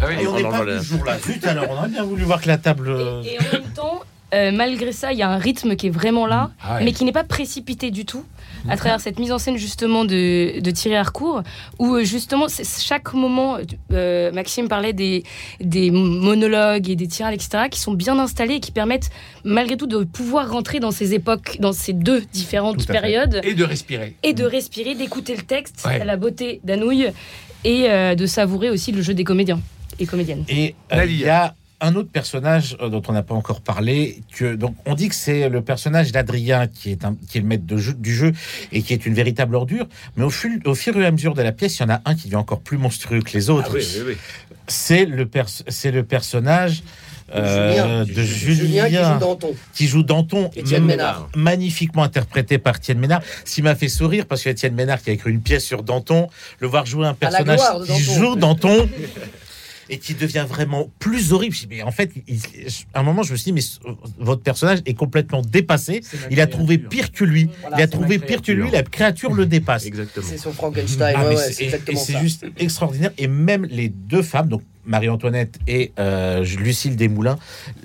Ah 0.00 0.06
oui, 0.08 0.14
Et 0.22 0.26
on 0.26 0.32
en 0.32 0.36
n'est 0.36 0.42
pas 0.42 0.78
ce 0.80 0.84
jour-là. 0.84 1.18
Zut, 1.18 1.44
alors, 1.46 1.66
on 1.70 1.74
aurait 1.78 1.88
bien 1.88 2.04
voulu 2.04 2.22
voir 2.24 2.40
que 2.40 2.48
la 2.48 2.58
table. 2.58 2.88
euh, 2.88 3.22
Et, 3.22 3.34
et 3.34 3.38
en 3.38 3.52
même 3.60 3.70
temps, 3.74 4.00
euh, 4.32 4.50
malgré 4.52 4.92
ça, 4.92 5.12
il 5.12 5.18
y 5.18 5.22
a 5.22 5.28
un 5.30 5.38
rythme 5.38 5.76
qui 5.76 5.88
est 5.88 5.90
vraiment 5.90 6.26
là, 6.26 6.50
Ah 6.62 6.76
ouais. 6.76 6.84
mais 6.84 6.92
qui 6.92 7.04
n'est 7.04 7.12
pas 7.12 7.24
précipité 7.24 7.90
du 7.90 8.04
tout, 8.04 8.24
à 8.68 8.76
travers 8.76 8.98
cette 9.00 9.18
mise 9.18 9.30
en 9.30 9.38
scène 9.38 9.56
justement 9.58 10.04
de, 10.04 10.60
de 10.60 10.70
Thierry 10.70 10.96
Harcourt, 10.96 11.42
où 11.78 11.94
euh, 11.94 12.04
justement, 12.04 12.48
c'est- 12.48 12.82
chaque 12.82 13.12
moment, 13.14 13.58
euh, 13.92 14.32
Maxime 14.32 14.66
parlait 14.68 14.92
des, 14.94 15.22
des 15.60 15.90
monologues 15.90 16.88
et 16.88 16.96
des 16.96 17.06
tirades, 17.06 17.34
etc., 17.34 17.64
qui 17.70 17.78
sont 17.80 17.92
bien 17.92 18.18
installés 18.18 18.54
et 18.54 18.60
qui 18.60 18.72
permettent 18.72 19.10
malgré 19.44 19.76
tout 19.76 19.86
de 19.86 20.04
pouvoir 20.04 20.50
rentrer 20.50 20.80
dans 20.80 20.90
ces 20.90 21.14
époques, 21.14 21.58
dans 21.60 21.72
ces 21.72 21.92
deux 21.92 22.22
différentes 22.32 22.78
Tout 22.78 22.84
à 22.90 22.94
fait. 22.94 23.00
période 23.00 23.40
Et 23.44 23.54
de 23.54 23.64
respirer. 23.64 24.16
et 24.22 24.32
de 24.32 24.44
respirer, 24.44 24.94
d'écouter 24.94 25.36
le 25.36 25.42
texte, 25.42 25.82
Ouais. 25.84 26.04
la 26.04 26.16
beauté 26.16 26.60
d'Anouilh 26.64 27.08
et 27.64 27.90
euh, 27.90 28.14
de 28.14 28.26
savourer 28.26 28.70
aussi 28.70 28.90
le 28.92 29.02
jeu 29.02 29.14
des 29.14 29.24
comédiens 29.24 29.60
et 30.00 30.06
comédiennes. 30.06 30.44
Et 30.48 30.74
euh, 30.92 31.04
il 31.04 31.18
y 31.20 31.28
a 31.28 31.54
un 31.84 31.94
autre 31.96 32.10
personnage 32.10 32.76
euh, 32.80 32.88
dont 32.88 33.02
on 33.08 33.12
n'a 33.12 33.22
pas 33.22 33.34
encore 33.34 33.60
parlé. 33.60 34.20
Que, 34.36 34.54
donc, 34.54 34.74
on 34.86 34.94
dit 34.94 35.08
que 35.08 35.14
c'est 35.14 35.48
le 35.48 35.62
personnage 35.62 36.12
d'Adrien 36.12 36.66
qui 36.66 36.90
est, 36.90 37.04
un, 37.04 37.16
qui 37.30 37.38
est 37.38 37.40
le 37.40 37.46
maître 37.46 37.66
de 37.66 37.76
jeu, 37.76 37.92
du 37.94 38.14
jeu 38.14 38.32
et 38.72 38.82
qui 38.82 38.92
est 38.92 39.06
une 39.06 39.14
véritable 39.14 39.54
ordure. 39.56 39.86
Mais 40.16 40.24
au, 40.24 40.30
fur- 40.30 40.58
au 40.64 40.74
fur 40.74 41.00
et 41.00 41.06
à 41.06 41.10
mesure 41.10 41.34
de 41.34 41.42
la 41.42 41.52
pièce, 41.52 41.78
il 41.78 41.82
y 41.82 41.84
en 41.86 41.90
a 41.90 42.00
un 42.04 42.14
qui 42.14 42.24
devient 42.24 42.36
encore 42.36 42.60
plus 42.60 42.78
monstrueux 42.78 43.20
que 43.22 43.32
les 43.32 43.50
autres. 43.50 43.68
Ah 43.70 43.76
oui, 43.76 43.86
oui, 43.96 44.02
oui. 44.08 44.16
C'est 44.68 45.04
le, 45.04 45.26
pers- 45.26 45.62
c'est 45.68 45.90
le 45.90 46.04
personnage 46.04 46.82
euh, 47.34 48.04
de 48.04 48.22
Julien, 48.22 48.86
Julien 48.86 48.88
qui 48.88 48.94
joue 49.12 49.18
Danton. 49.18 49.54
qui 49.74 49.86
joue 49.88 50.02
Danton. 50.02 50.50
Étienne 50.54 50.82
m- 50.82 50.86
Ménard. 50.86 51.28
Magnifiquement 51.34 52.02
interprété 52.02 52.58
par 52.58 52.76
Étienne 52.76 52.98
Ménard. 52.98 53.22
Ce 53.44 53.54
qui 53.54 53.62
m'a 53.62 53.74
fait 53.74 53.88
sourire, 53.88 54.26
parce 54.26 54.42
que 54.42 54.50
Étienne 54.50 54.74
Ménard 54.74 55.02
qui 55.02 55.10
a 55.10 55.12
écrit 55.14 55.30
une 55.30 55.40
pièce 55.40 55.64
sur 55.64 55.82
Danton, 55.82 56.28
le 56.60 56.66
voir 56.68 56.86
jouer 56.86 57.06
un 57.06 57.14
personnage 57.14 57.60
qui 57.86 57.98
joue 58.02 58.36
Danton. 58.36 58.88
Et 59.90 59.98
qui 59.98 60.14
devient 60.14 60.46
vraiment 60.48 60.90
plus 60.98 61.32
horrible. 61.32 61.54
Je 61.54 61.64
me 61.66 61.70
dis, 61.70 61.76
Mais 61.76 61.82
en 61.82 61.90
fait, 61.90 62.10
il- 62.26 62.40
à 62.94 63.00
un 63.00 63.02
moment, 63.02 63.22
je 63.22 63.32
me 63.32 63.36
suis 63.36 63.52
dit, 63.52 63.52
mais 63.52 63.94
votre 64.18 64.42
personnage 64.42 64.78
est 64.86 64.94
complètement 64.94 65.42
dépassé. 65.42 66.00
Il 66.30 66.40
a 66.40 66.46
trouvé 66.46 66.78
pire 66.78 67.12
que 67.12 67.24
lui. 67.24 67.48
Voilà, 67.60 67.78
il 67.78 67.82
a 67.82 67.86
trouvé 67.88 68.18
pire 68.18 68.40
que 68.42 68.52
lui. 68.52 68.70
La 68.70 68.82
créature 68.82 69.32
le 69.32 69.46
dépasse. 69.46 69.84
Exactement. 69.86 70.26
C'est 70.28 70.38
son 70.38 70.52
Frankenstein. 70.52 71.14
Ah, 71.16 71.24
ouais, 71.24 71.30
mais 71.30 71.36
ouais, 71.36 71.52
c'est- 71.96 72.18
juste 72.20 72.46
extraordinaire. 72.58 73.10
Et 73.18 73.26
même 73.26 73.64
les 73.66 73.88
deux 73.88 74.22
femmes, 74.22 74.48
donc 74.48 74.62
Marie-Antoinette 74.86 75.58
et 75.66 75.92
euh, 75.98 76.44
Lucille 76.44 76.96
Desmoulins, 76.96 77.38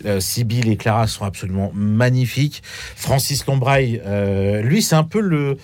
euh, 0.06 0.20
Sibylle 0.20 0.68
et 0.70 0.78
Clara 0.78 1.08
sont 1.08 1.24
absolument 1.26 1.72
magnifiques. 1.74 2.62
Francis 2.96 3.46
Lombraille, 3.46 4.02
euh, 4.06 4.62
lui, 4.62 4.82
c'est 4.82 4.96
un 4.96 5.04
peu 5.04 5.20
le. 5.22 5.58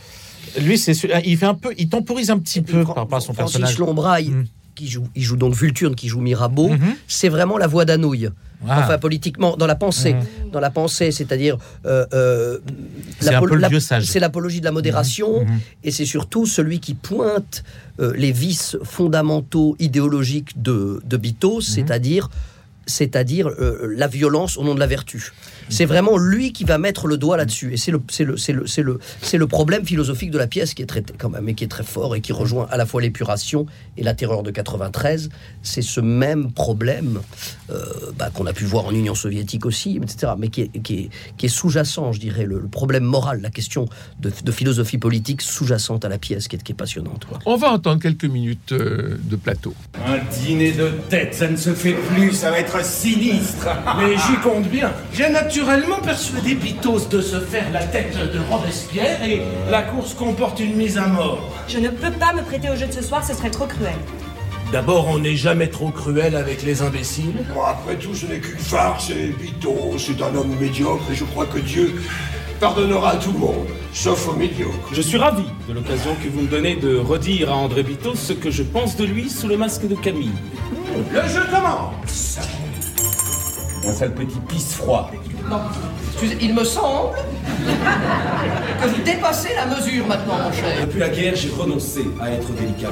Lui, 0.61 0.77
c'est 0.77 0.93
il 1.25 1.37
fait 1.37 1.45
un 1.45 1.53
peu, 1.55 1.73
il 1.77 1.89
temporise 1.89 2.29
un 2.29 2.39
petit 2.39 2.59
Et 2.59 2.61
peu 2.61 2.83
par 2.85 2.95
rapport 2.95 3.17
à 3.17 3.21
son 3.21 3.33
Francis 3.33 3.57
personnage. 3.59 3.77
Lombraille, 3.79 4.29
Mm. 4.29 4.45
Qui 4.75 4.87
joue, 4.89 5.07
il 5.15 5.23
joue 5.23 5.37
donc 5.37 5.55
Vulturne, 5.55 5.95
qui 5.95 6.07
joue 6.09 6.21
Mirabeau, 6.21 6.69
Mhm. 6.69 6.95
c'est 7.07 7.29
vraiment 7.29 7.57
la 7.57 7.67
voix 7.67 7.85
d'Anouilh. 7.85 8.29
Ah. 8.67 8.81
Enfin, 8.83 8.97
politiquement, 8.97 9.55
dans 9.57 9.67
la 9.67 9.75
pensée. 9.75 10.13
Mhm. 10.15 10.51
Dans 10.51 10.59
la 10.59 10.69
pensée, 10.71 11.11
c'est-à-dire. 11.11 11.57
euh, 11.85 12.05
euh, 12.13 12.59
C'est 13.19 14.19
l'apologie 14.19 14.59
de 14.59 14.65
la 14.65 14.71
modération, 14.71 15.43
Mhm. 15.45 15.59
et 15.83 15.91
c'est 15.91 16.05
surtout 16.05 16.45
celui 16.45 16.79
qui 16.79 16.93
pointe 16.93 17.63
euh, 17.99 18.13
les 18.17 18.31
vices 18.33 18.75
fondamentaux 18.83 19.75
idéologiques 19.79 20.61
de, 20.61 21.01
de 21.05 21.17
Bitos, 21.17 21.61
c'est-à-dire 21.61 22.29
c'est-à-dire 22.87 23.47
euh, 23.47 23.93
la 23.97 24.05
violence 24.07 24.57
au 24.57 24.63
nom 24.63 24.75
de 24.75 24.79
la 24.79 24.85
vertu. 24.85 25.31
C'est 25.69 25.85
vraiment 25.85 26.17
lui 26.17 26.53
qui 26.53 26.63
va 26.63 26.77
mettre 26.77 27.07
le 27.07 27.17
doigt 27.17 27.37
là-dessus. 27.37 27.73
Et 27.73 27.77
c'est 27.77 27.91
le, 27.91 28.01
c'est 28.09 28.23
le, 28.23 28.37
c'est 28.37 28.53
le, 28.53 28.67
c'est 28.67 28.81
le, 28.83 28.99
c'est 29.21 29.37
le 29.37 29.47
problème 29.47 29.85
philosophique 29.85 30.31
de 30.31 30.37
la 30.37 30.47
pièce 30.47 30.73
qui 30.73 30.81
est 30.81 30.85
très, 30.85 31.03
quand 31.17 31.29
même, 31.29 31.47
et 31.49 31.53
qui 31.55 31.63
est 31.63 31.67
très 31.69 31.83
fort 31.83 32.15
et 32.15 32.21
qui 32.21 32.33
rejoint 32.33 32.67
à 32.69 32.77
la 32.77 32.85
fois 32.85 33.01
l'épuration 33.01 33.65
et 33.97 34.03
la 34.03 34.13
terreur 34.13 34.43
de 34.43 34.51
93. 34.51 35.29
C'est 35.63 35.81
ce 35.81 35.99
même 36.01 36.51
problème 36.51 37.21
euh, 37.69 37.83
bah, 38.17 38.29
qu'on 38.33 38.45
a 38.45 38.53
pu 38.53 38.65
voir 38.65 38.85
en 38.85 38.91
Union 38.91 39.15
soviétique 39.15 39.65
aussi, 39.65 39.97
etc., 40.01 40.33
mais 40.37 40.49
qui 40.49 40.61
est, 40.61 40.81
qui 40.81 40.93
est, 40.95 41.09
qui 41.37 41.45
est 41.47 41.49
sous-jacent, 41.49 42.11
je 42.11 42.19
dirais, 42.19 42.45
le, 42.45 42.59
le 42.59 42.67
problème 42.67 43.03
moral, 43.03 43.41
la 43.41 43.49
question 43.49 43.87
de, 44.19 44.31
de 44.43 44.51
philosophie 44.51 44.97
politique 44.97 45.41
sous-jacente 45.41 46.05
à 46.05 46.09
la 46.09 46.17
pièce, 46.17 46.47
qui 46.47 46.55
est, 46.55 46.63
qui 46.63 46.71
est 46.71 46.75
passionnante. 46.75 47.25
quoi. 47.25 47.39
On 47.45 47.55
va 47.57 47.71
entendre 47.71 48.01
quelques 48.01 48.25
minutes 48.25 48.71
euh, 48.71 49.17
de 49.23 49.35
plateau. 49.35 49.73
Un 50.05 50.19
dîner 50.33 50.71
de 50.73 50.89
tête, 51.09 51.33
ça 51.33 51.47
ne 51.47 51.55
se 51.57 51.73
fait 51.73 51.93
plus, 51.93 52.31
ça 52.33 52.51
va 52.51 52.59
être 52.59 52.83
sinistre. 52.83 53.67
Mais 53.97 54.15
j'y 54.17 54.37
compte 54.43 54.67
bien. 54.69 54.91
J'ai 55.13 55.29
naturellement 55.55 55.99
persuadé 56.03 56.53
Pitos 56.53 57.07
de 57.09 57.21
se 57.21 57.39
faire 57.39 57.71
la 57.71 57.85
tête 57.85 58.13
de 58.33 58.39
Robespierre 58.51 59.23
et 59.23 59.41
la 59.71 59.83
course 59.83 60.13
comporte 60.13 60.59
une 60.59 60.75
mise 60.75 60.97
à 60.97 61.07
mort. 61.07 61.49
Je 61.69 61.79
ne 61.79 61.87
peux 61.87 62.11
pas 62.11 62.33
me 62.33 62.41
prêter 62.41 62.69
au 62.69 62.75
jeu 62.75 62.87
de 62.87 62.91
ce 62.91 63.01
soir, 63.01 63.25
ce 63.25 63.33
serait 63.33 63.51
trop 63.51 63.65
cruel. 63.65 63.95
D'abord, 64.73 65.07
on 65.07 65.19
n'est 65.19 65.37
jamais 65.37 65.69
trop 65.69 65.91
cruel 65.91 66.35
avec 66.35 66.63
les 66.63 66.81
imbéciles. 66.81 67.45
Bon, 67.53 67.61
après 67.61 67.95
tout, 67.95 68.13
ce 68.13 68.25
n'est 68.25 68.39
qu'une 68.39 68.59
farce 68.59 69.11
et 69.11 69.33
Vito, 69.39 69.93
c'est 69.97 70.21
un 70.21 70.35
homme 70.35 70.57
médiocre 70.59 71.09
et 71.09 71.15
je 71.15 71.23
crois 71.23 71.45
que 71.45 71.59
Dieu 71.59 71.93
pardonnera 72.59 73.11
à 73.11 73.15
tout 73.15 73.31
le 73.31 73.39
monde, 73.39 73.67
sauf 73.93 74.27
aux 74.27 74.35
médiocres. 74.35 74.89
Je 74.91 75.01
suis 75.01 75.17
ravi 75.17 75.45
de 75.69 75.73
l'occasion 75.73 76.15
que 76.21 76.27
vous 76.27 76.41
me 76.41 76.47
donnez 76.47 76.75
de 76.75 76.97
redire 76.97 77.53
à 77.53 77.55
André 77.55 77.83
Bitos 77.83 78.15
ce 78.15 78.33
que 78.33 78.51
je 78.51 78.63
pense 78.63 78.97
de 78.97 79.05
lui 79.05 79.29
sous 79.29 79.47
le 79.47 79.55
masque 79.55 79.87
de 79.87 79.95
Camille. 79.95 80.31
Le 81.13 81.21
jeu 81.29 81.45
commence 81.49 82.39
Un 83.87 83.91
sale 83.91 84.13
petit 84.13 84.39
pisse 84.47 84.73
froid. 84.75 85.11
Excusez, 86.11 86.37
il 86.41 86.53
me 86.55 86.63
semble 86.63 87.15
que 88.81 88.87
vous 88.87 89.01
dépassez 89.03 89.49
la 89.55 89.65
mesure 89.75 90.07
maintenant, 90.07 90.37
mon 90.43 90.51
cher. 90.51 90.81
Depuis 90.81 90.99
la 90.99 91.09
guerre, 91.09 91.35
j'ai 91.35 91.49
renoncé 91.49 92.05
à 92.21 92.31
être 92.31 92.51
délicat. 92.53 92.91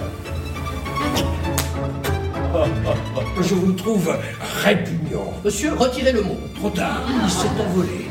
Je 3.41 3.56
vous 3.56 3.71
trouve 3.73 4.15
répugnant. 4.63 5.34
Monsieur, 5.43 5.73
retirez 5.73 6.12
le 6.12 6.21
mot. 6.21 6.38
Trop 6.56 6.69
tard, 6.69 7.01
il 7.23 7.29
s'est 7.29 7.47
envolé. 7.60 8.08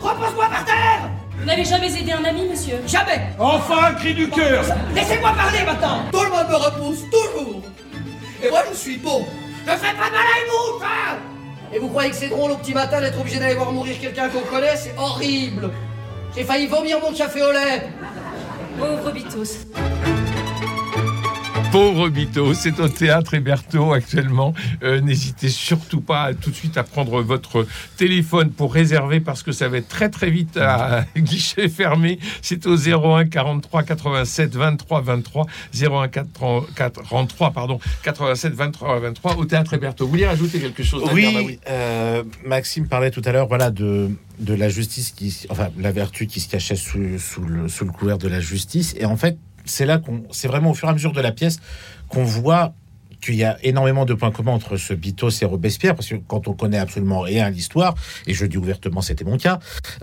Repose-moi 0.00 0.46
par 0.50 0.64
terre 0.64 1.10
Vous 1.38 1.44
n'avez 1.44 1.64
jamais 1.64 1.94
aidé 1.98 2.12
un 2.12 2.24
ami, 2.24 2.48
monsieur? 2.48 2.76
Jamais 2.86 3.20
Enfin, 3.38 3.88
un 3.90 3.92
cri 3.94 4.14
du 4.14 4.28
cœur 4.30 4.64
Laissez-moi 4.94 5.32
parler 5.32 5.58
maintenant 5.66 6.04
Tout 6.10 6.22
le 6.22 6.30
monde 6.30 6.48
me 6.48 6.54
repousse, 6.56 7.04
toujours 7.10 7.62
Et 8.42 8.48
moi, 8.48 8.60
je 8.70 8.76
suis 8.76 8.96
beau 8.96 9.26
Ne 9.66 9.72
faites 9.72 9.96
pas 9.96 10.08
de 10.08 10.14
mal 10.14 10.26
à 10.26 10.38
une 10.40 10.50
mouche 10.50 10.82
hein. 10.84 11.16
Et 11.72 11.78
vous 11.78 11.88
croyez 11.88 12.10
que 12.10 12.16
c'est 12.16 12.28
drôle 12.28 12.50
au 12.52 12.56
petit 12.56 12.74
matin 12.74 13.00
d'être 13.00 13.20
obligé 13.20 13.38
d'aller 13.38 13.54
voir 13.54 13.70
mourir 13.72 13.98
quelqu'un 14.00 14.28
qu'on 14.28 14.40
connaît? 14.40 14.76
C'est 14.76 14.94
horrible. 14.98 15.70
J'ai 16.34 16.44
failli 16.44 16.66
vomir 16.66 16.98
mon 17.00 17.12
café 17.12 17.42
au 17.42 17.52
lait. 17.52 17.88
Pauvre 18.78 19.12
Bitos. 19.12 19.66
Pauvre 21.72 22.08
Bito, 22.08 22.52
c'est 22.52 22.80
au 22.80 22.88
théâtre 22.88 23.34
Héberto 23.34 23.92
actuellement. 23.92 24.54
Euh, 24.82 25.00
N'hésitez 25.00 25.48
surtout 25.48 26.00
pas 26.00 26.34
tout 26.34 26.50
de 26.50 26.54
suite 26.56 26.76
à 26.76 26.82
prendre 26.82 27.22
votre 27.22 27.64
téléphone 27.96 28.50
pour 28.50 28.74
réserver 28.74 29.20
parce 29.20 29.44
que 29.44 29.52
ça 29.52 29.68
va 29.68 29.76
être 29.76 29.86
très 29.88 30.08
très 30.08 30.30
vite 30.30 30.56
à 30.56 31.04
guichet 31.16 31.68
fermé. 31.68 32.18
C'est 32.42 32.66
au 32.66 32.74
01 32.76 33.26
43 33.26 33.84
87 33.84 34.56
23 34.56 35.00
23 35.00 35.46
01 35.80 36.08
43 36.08 37.50
pardon 37.52 37.78
87 38.02 38.52
23 38.52 38.98
23 38.98 39.36
au 39.36 39.44
théâtre 39.44 39.74
Héberto. 39.74 40.04
Vous 40.06 40.10
voulez 40.10 40.26
rajouter 40.26 40.58
quelque 40.58 40.82
chose 40.82 41.04
Daniel? 41.04 41.34
Bah 41.34 41.40
Oui, 41.46 41.60
euh, 41.68 42.24
Maxime 42.44 42.88
parlait 42.88 43.12
tout 43.12 43.22
à 43.24 43.30
l'heure, 43.30 43.46
voilà, 43.46 43.70
de, 43.70 44.10
de 44.40 44.54
la 44.54 44.68
justice 44.68 45.12
qui, 45.12 45.46
enfin, 45.50 45.68
la 45.78 45.92
vertu 45.92 46.26
qui 46.26 46.40
se 46.40 46.48
cachait 46.48 46.74
sous, 46.74 47.18
sous, 47.20 47.42
le, 47.42 47.68
sous 47.68 47.84
le 47.84 47.92
couvert 47.92 48.18
de 48.18 48.26
la 48.26 48.40
justice. 48.40 48.94
Et 48.98 49.04
en 49.04 49.16
fait, 49.16 49.38
c'est 49.64 49.86
là 49.86 49.98
qu'on, 49.98 50.24
c'est 50.30 50.48
vraiment 50.48 50.70
au 50.70 50.74
fur 50.74 50.88
et 50.88 50.90
à 50.90 50.94
mesure 50.94 51.12
de 51.12 51.20
la 51.20 51.32
pièce 51.32 51.58
qu'on 52.08 52.24
voit 52.24 52.74
qu'il 53.20 53.34
y 53.34 53.44
a 53.44 53.58
énormément 53.62 54.04
de 54.04 54.14
points 54.14 54.30
communs 54.30 54.52
entre 54.52 54.76
ce 54.76 54.94
Bitos 54.94 55.30
et 55.42 55.44
Robespierre, 55.44 55.94
parce 55.94 56.08
que 56.08 56.14
quand 56.14 56.48
on 56.48 56.54
connaît 56.54 56.78
absolument 56.78 57.20
rien 57.20 57.46
à 57.46 57.50
l'histoire, 57.50 57.94
et 58.26 58.34
je 58.34 58.46
dis 58.46 58.56
ouvertement, 58.56 59.02
c'était 59.02 59.24
mon 59.24 59.36
cas, 59.36 59.58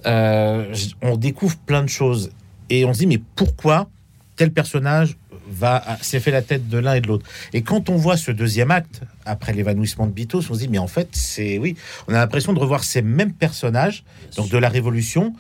euh, 0.06 0.74
on 1.02 1.18
découvre 1.18 1.58
plein 1.58 1.84
de 1.84 1.90
choses. 1.90 2.30
Et 2.70 2.86
on 2.86 2.94
se 2.94 3.00
dit, 3.00 3.08
mais 3.08 3.22
pourquoi 3.36 3.90
tel 4.36 4.52
personnage 4.52 5.18
va 5.50 5.98
s'est 6.02 6.20
fait 6.20 6.32
la 6.32 6.42
tête 6.42 6.68
de 6.68 6.78
l'un 6.78 6.94
et 6.94 7.02
de 7.02 7.08
l'autre? 7.08 7.26
Et 7.54 7.64
quand 7.64 7.90
on 7.90 7.96
voit 7.96 8.18
ce 8.18 8.32
deuxième 8.32 8.72
acte, 8.72 9.02
après 9.26 9.54
l'évanouissement 9.54 10.06
de 10.06 10.12
Bitos, 10.12 10.44
on 10.50 10.54
se 10.54 10.60
dit, 10.60 10.68
mais 10.68 10.78
en 10.78 10.88
fait, 10.88 11.10
c'est 11.14 11.58
oui, 11.58 11.76
on 12.08 12.14
a 12.14 12.18
l'impression 12.18 12.54
de 12.54 12.60
revoir 12.60 12.84
ces 12.84 13.02
mêmes 13.02 13.34
personnages, 13.34 14.04
donc 14.36 14.50
de 14.50 14.58
la 14.58 14.70
Révolution, 14.70 15.34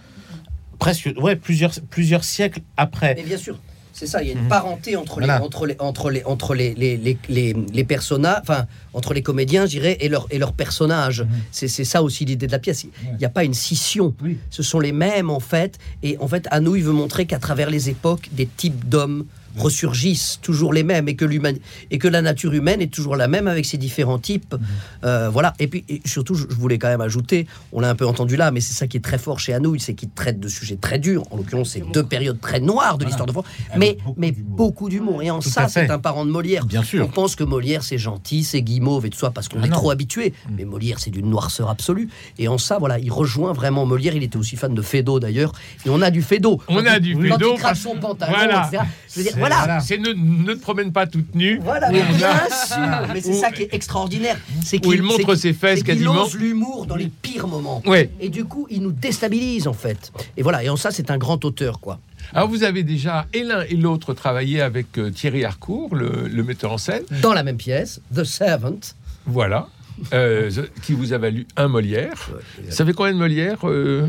presque, 0.79 1.13
ouais, 1.17 1.35
plusieurs, 1.35 1.73
plusieurs 1.89 2.23
siècles 2.23 2.61
après. 2.75 3.15
Mais 3.15 3.23
bien 3.23 3.37
sûr. 3.37 3.59
C'est 3.99 4.05
ça, 4.05 4.21
il 4.21 4.27
y 4.27 4.29
a 4.29 4.33
une 4.35 4.43
Mhm. 4.43 4.47
parenté 4.47 4.95
entre 4.95 5.19
les, 5.21 5.27
entre 5.31 5.65
les, 5.65 5.75
entre 5.79 6.11
les, 6.11 6.23
entre 6.23 6.53
les, 6.53 6.75
les, 6.75 6.97
les, 7.29 7.55
les, 7.73 7.83
personnages, 7.83 8.41
enfin, 8.43 8.67
entre 8.93 9.15
les 9.15 9.23
comédiens, 9.23 9.65
je 9.65 9.71
dirais, 9.71 9.97
et 10.01 10.07
leurs 10.07 10.27
et 10.29 10.37
leurs 10.37 10.53
personnages. 10.53 11.21
Mhm. 11.23 11.29
C'est 11.51 11.67
c'est 11.67 11.83
ça 11.83 12.03
aussi 12.03 12.23
l'idée 12.23 12.45
de 12.45 12.51
la 12.51 12.59
pièce. 12.59 12.83
Il 12.83 13.17
n'y 13.17 13.25
a 13.25 13.29
pas 13.29 13.43
une 13.43 13.55
scission. 13.55 14.13
Ce 14.51 14.61
sont 14.61 14.79
les 14.79 14.91
mêmes, 14.91 15.31
en 15.31 15.39
fait. 15.39 15.79
Et 16.03 16.15
en 16.19 16.27
fait, 16.27 16.47
Anou, 16.51 16.75
il 16.75 16.83
veut 16.83 16.91
montrer 16.93 17.25
qu'à 17.25 17.39
travers 17.39 17.71
les 17.71 17.89
époques, 17.89 18.29
des 18.33 18.45
types 18.45 18.87
d'hommes 18.87 19.25
ressurgissent, 19.57 20.39
toujours 20.41 20.73
les 20.73 20.83
mêmes, 20.83 21.07
et 21.07 21.15
que, 21.15 21.25
l'human- 21.25 21.57
et 21.91 21.97
que 21.97 22.07
la 22.07 22.21
nature 22.21 22.53
humaine 22.53 22.81
est 22.81 22.91
toujours 22.93 23.15
la 23.15 23.27
même 23.27 23.47
avec 23.47 23.65
ses 23.65 23.77
différents 23.77 24.19
types. 24.19 24.55
Euh, 25.03 25.29
voilà. 25.29 25.53
Et 25.59 25.67
puis, 25.67 25.83
et 25.89 26.01
surtout, 26.05 26.35
je 26.35 26.45
voulais 26.47 26.77
quand 26.77 26.87
même 26.87 27.01
ajouter, 27.01 27.47
on 27.71 27.79
l'a 27.81 27.89
un 27.89 27.95
peu 27.95 28.05
entendu 28.07 28.35
là, 28.35 28.51
mais 28.51 28.61
c'est 28.61 28.73
ça 28.73 28.87
qui 28.87 28.97
est 28.97 29.01
très 29.01 29.17
fort 29.17 29.39
chez 29.39 29.53
Anouilh, 29.53 29.79
c'est 29.79 29.93
qu'il 29.93 30.09
traite 30.09 30.39
de 30.39 30.47
sujets 30.47 30.75
très 30.77 30.99
durs. 30.99 31.23
En 31.31 31.37
l'occurrence, 31.37 31.69
c'est 31.71 31.83
deux 31.91 32.03
périodes 32.03 32.39
très 32.39 32.59
noires 32.59 32.97
de 32.97 33.05
l'histoire 33.05 33.25
de 33.27 33.31
France, 33.31 33.45
mais, 33.77 33.97
mais 34.17 34.31
beaucoup 34.31 34.89
d'humour. 34.89 35.21
Et 35.23 35.29
en 35.31 35.39
Tout 35.39 35.49
ça, 35.49 35.67
c'est 35.67 35.89
un 35.89 35.99
parent 35.99 36.25
de 36.25 36.31
Molière. 36.31 36.65
Bien 36.65 36.83
sûr. 36.83 37.05
On 37.05 37.09
pense 37.09 37.35
que 37.35 37.43
Molière, 37.43 37.83
c'est 37.83 37.97
gentil, 37.97 38.43
c'est 38.43 38.61
guimauve 38.61 39.05
et 39.05 39.09
tout 39.09 39.19
ça, 39.19 39.31
parce 39.31 39.47
qu'on 39.47 39.59
Ah 39.61 39.65
est 39.65 39.69
non. 39.69 39.77
trop 39.77 39.91
habitué. 39.91 40.33
Mais 40.57 40.65
Molière, 40.65 40.99
c'est 40.99 41.11
d'une 41.11 41.29
noirceur 41.29 41.69
absolue. 41.69 42.09
Et 42.37 42.47
en 42.47 42.57
ça, 42.57 42.77
voilà, 42.79 42.99
il 42.99 43.11
rejoint 43.11 43.53
vraiment 43.53 43.85
Molière. 43.85 44.15
Il 44.15 44.23
était 44.23 44.37
aussi 44.37 44.55
fan 44.55 44.73
de 44.73 44.81
Fédo, 44.81 45.19
d'ailleurs. 45.19 45.51
Et 45.85 45.89
on 45.89 46.01
a 46.01 46.11
du 46.11 46.21
Fédo. 46.21 46.59
On 46.67 46.75
Quand 46.77 46.85
a 46.85 46.97
il- 46.97 47.01
du 47.01 47.15
Quand 47.15 47.21
Fédo 47.37 47.53
il 47.53 47.59
crache 47.59 47.61
parce- 47.61 47.79
son 47.79 47.95
pantalon, 47.99 48.33
Voilà. 48.35 48.67
etc. 48.67 48.83
Je 49.09 49.15
veux 49.19 49.23
dire, 49.23 49.31
C'est- 49.33 49.39
voilà. 49.47 49.55
voilà. 49.65 49.79
C'est 49.79 49.97
ne, 49.97 50.13
ne 50.13 50.53
te 50.53 50.59
promène 50.61 50.91
pas 50.91 51.07
toute 51.07 51.33
nue. 51.35 51.59
Voilà, 51.63 51.89
mais 51.91 52.01
bien 52.17 52.29
a- 52.29 52.49
sûr. 52.67 53.07
Mais 53.13 53.21
c'est 53.21 53.33
ça 53.33 53.51
qui 53.51 53.63
est 53.63 53.73
extraordinaire. 53.73 54.37
C'est 54.63 54.77
Où 54.85 54.89
qu'il 54.89 54.99
il 54.99 55.03
montre 55.03 55.35
ses 55.35 55.53
fesses 55.53 55.83
quasiment. 55.83 56.23
ose 56.23 56.35
l'humour 56.35 56.85
dans 56.85 56.95
les 56.95 57.07
pires 57.07 57.47
moments. 57.47 57.81
Ouais. 57.85 58.09
Et 58.19 58.29
du 58.29 58.45
coup, 58.45 58.67
il 58.69 58.81
nous 58.81 58.91
déstabilise 58.91 59.67
en 59.67 59.73
fait. 59.73 60.11
Et 60.37 60.43
voilà. 60.43 60.63
Et 60.63 60.69
en 60.69 60.75
ça, 60.77 60.91
c'est 60.91 61.11
un 61.11 61.17
grand 61.17 61.43
auteur, 61.45 61.79
quoi. 61.79 61.99
Alors 62.33 62.49
vous 62.49 62.63
avez 62.63 62.83
déjà 62.83 63.25
et 63.33 63.43
l'un 63.43 63.61
et 63.61 63.75
l'autre 63.75 64.13
travaillé 64.13 64.61
avec 64.61 64.97
euh, 64.97 65.09
Thierry 65.11 65.45
Harcourt, 65.45 65.95
le, 65.95 66.27
le 66.27 66.43
metteur 66.43 66.73
en 66.73 66.77
scène. 66.77 67.03
Dans 67.21 67.33
la 67.33 67.43
même 67.43 67.55
pièce, 67.57 68.01
The 68.13 68.23
Servant. 68.25 68.79
Voilà. 69.25 69.67
Euh, 70.13 70.51
qui 70.83 70.93
vous 70.93 71.13
a 71.13 71.17
valu 71.17 71.47
un 71.55 71.67
Molière. 71.69 72.29
Ça 72.69 72.85
fait 72.85 72.93
combien 72.93 73.13
de 73.13 73.17
Molière, 73.17 73.57
euh, 73.67 74.07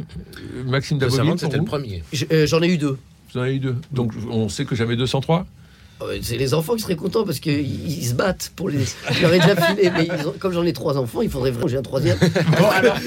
Maxime 0.66 0.98
The 0.98 1.02
Daboville 1.02 1.16
Servant, 1.16 1.30
pour 1.32 1.40
c'était 1.40 1.56
le 1.56 1.64
premier. 1.64 2.02
Euh, 2.30 2.46
J'en 2.46 2.60
ai 2.60 2.68
eu 2.68 2.76
deux. 2.76 2.98
Vous 3.32 3.38
en 3.38 3.42
avez 3.42 3.56
eu 3.56 3.60
deux. 3.60 3.76
Donc 3.92 4.12
on 4.30 4.48
sait 4.48 4.64
que 4.64 4.74
j'avais 4.74 4.96
203. 4.96 5.46
Euh, 6.00 6.18
C'est 6.22 6.36
les 6.36 6.54
enfants 6.54 6.74
qui 6.76 6.82
seraient 6.82 6.94
contents 6.96 7.24
parce 7.24 7.40
qu'ils 7.40 7.60
ils 7.90 8.06
se 8.06 8.14
battent 8.14 8.52
pour 8.54 8.68
les. 8.68 8.78
Je 9.10 9.20
leur 9.22 9.32
ai 9.32 9.40
déjà 9.40 9.56
filé, 9.56 9.90
mais 9.90 10.04
ils 10.06 10.26
ont- 10.28 10.34
comme 10.38 10.52
j'en 10.52 10.64
ai 10.64 10.72
trois 10.72 10.96
enfants, 10.96 11.22
il 11.22 11.30
faudrait 11.30 11.50
vraiment 11.50 11.64
que 11.66 11.70
j'ai 11.72 11.76
un 11.78 11.82
troisième. 11.82 12.18
Bon, 12.58 12.70
alors, 12.70 12.98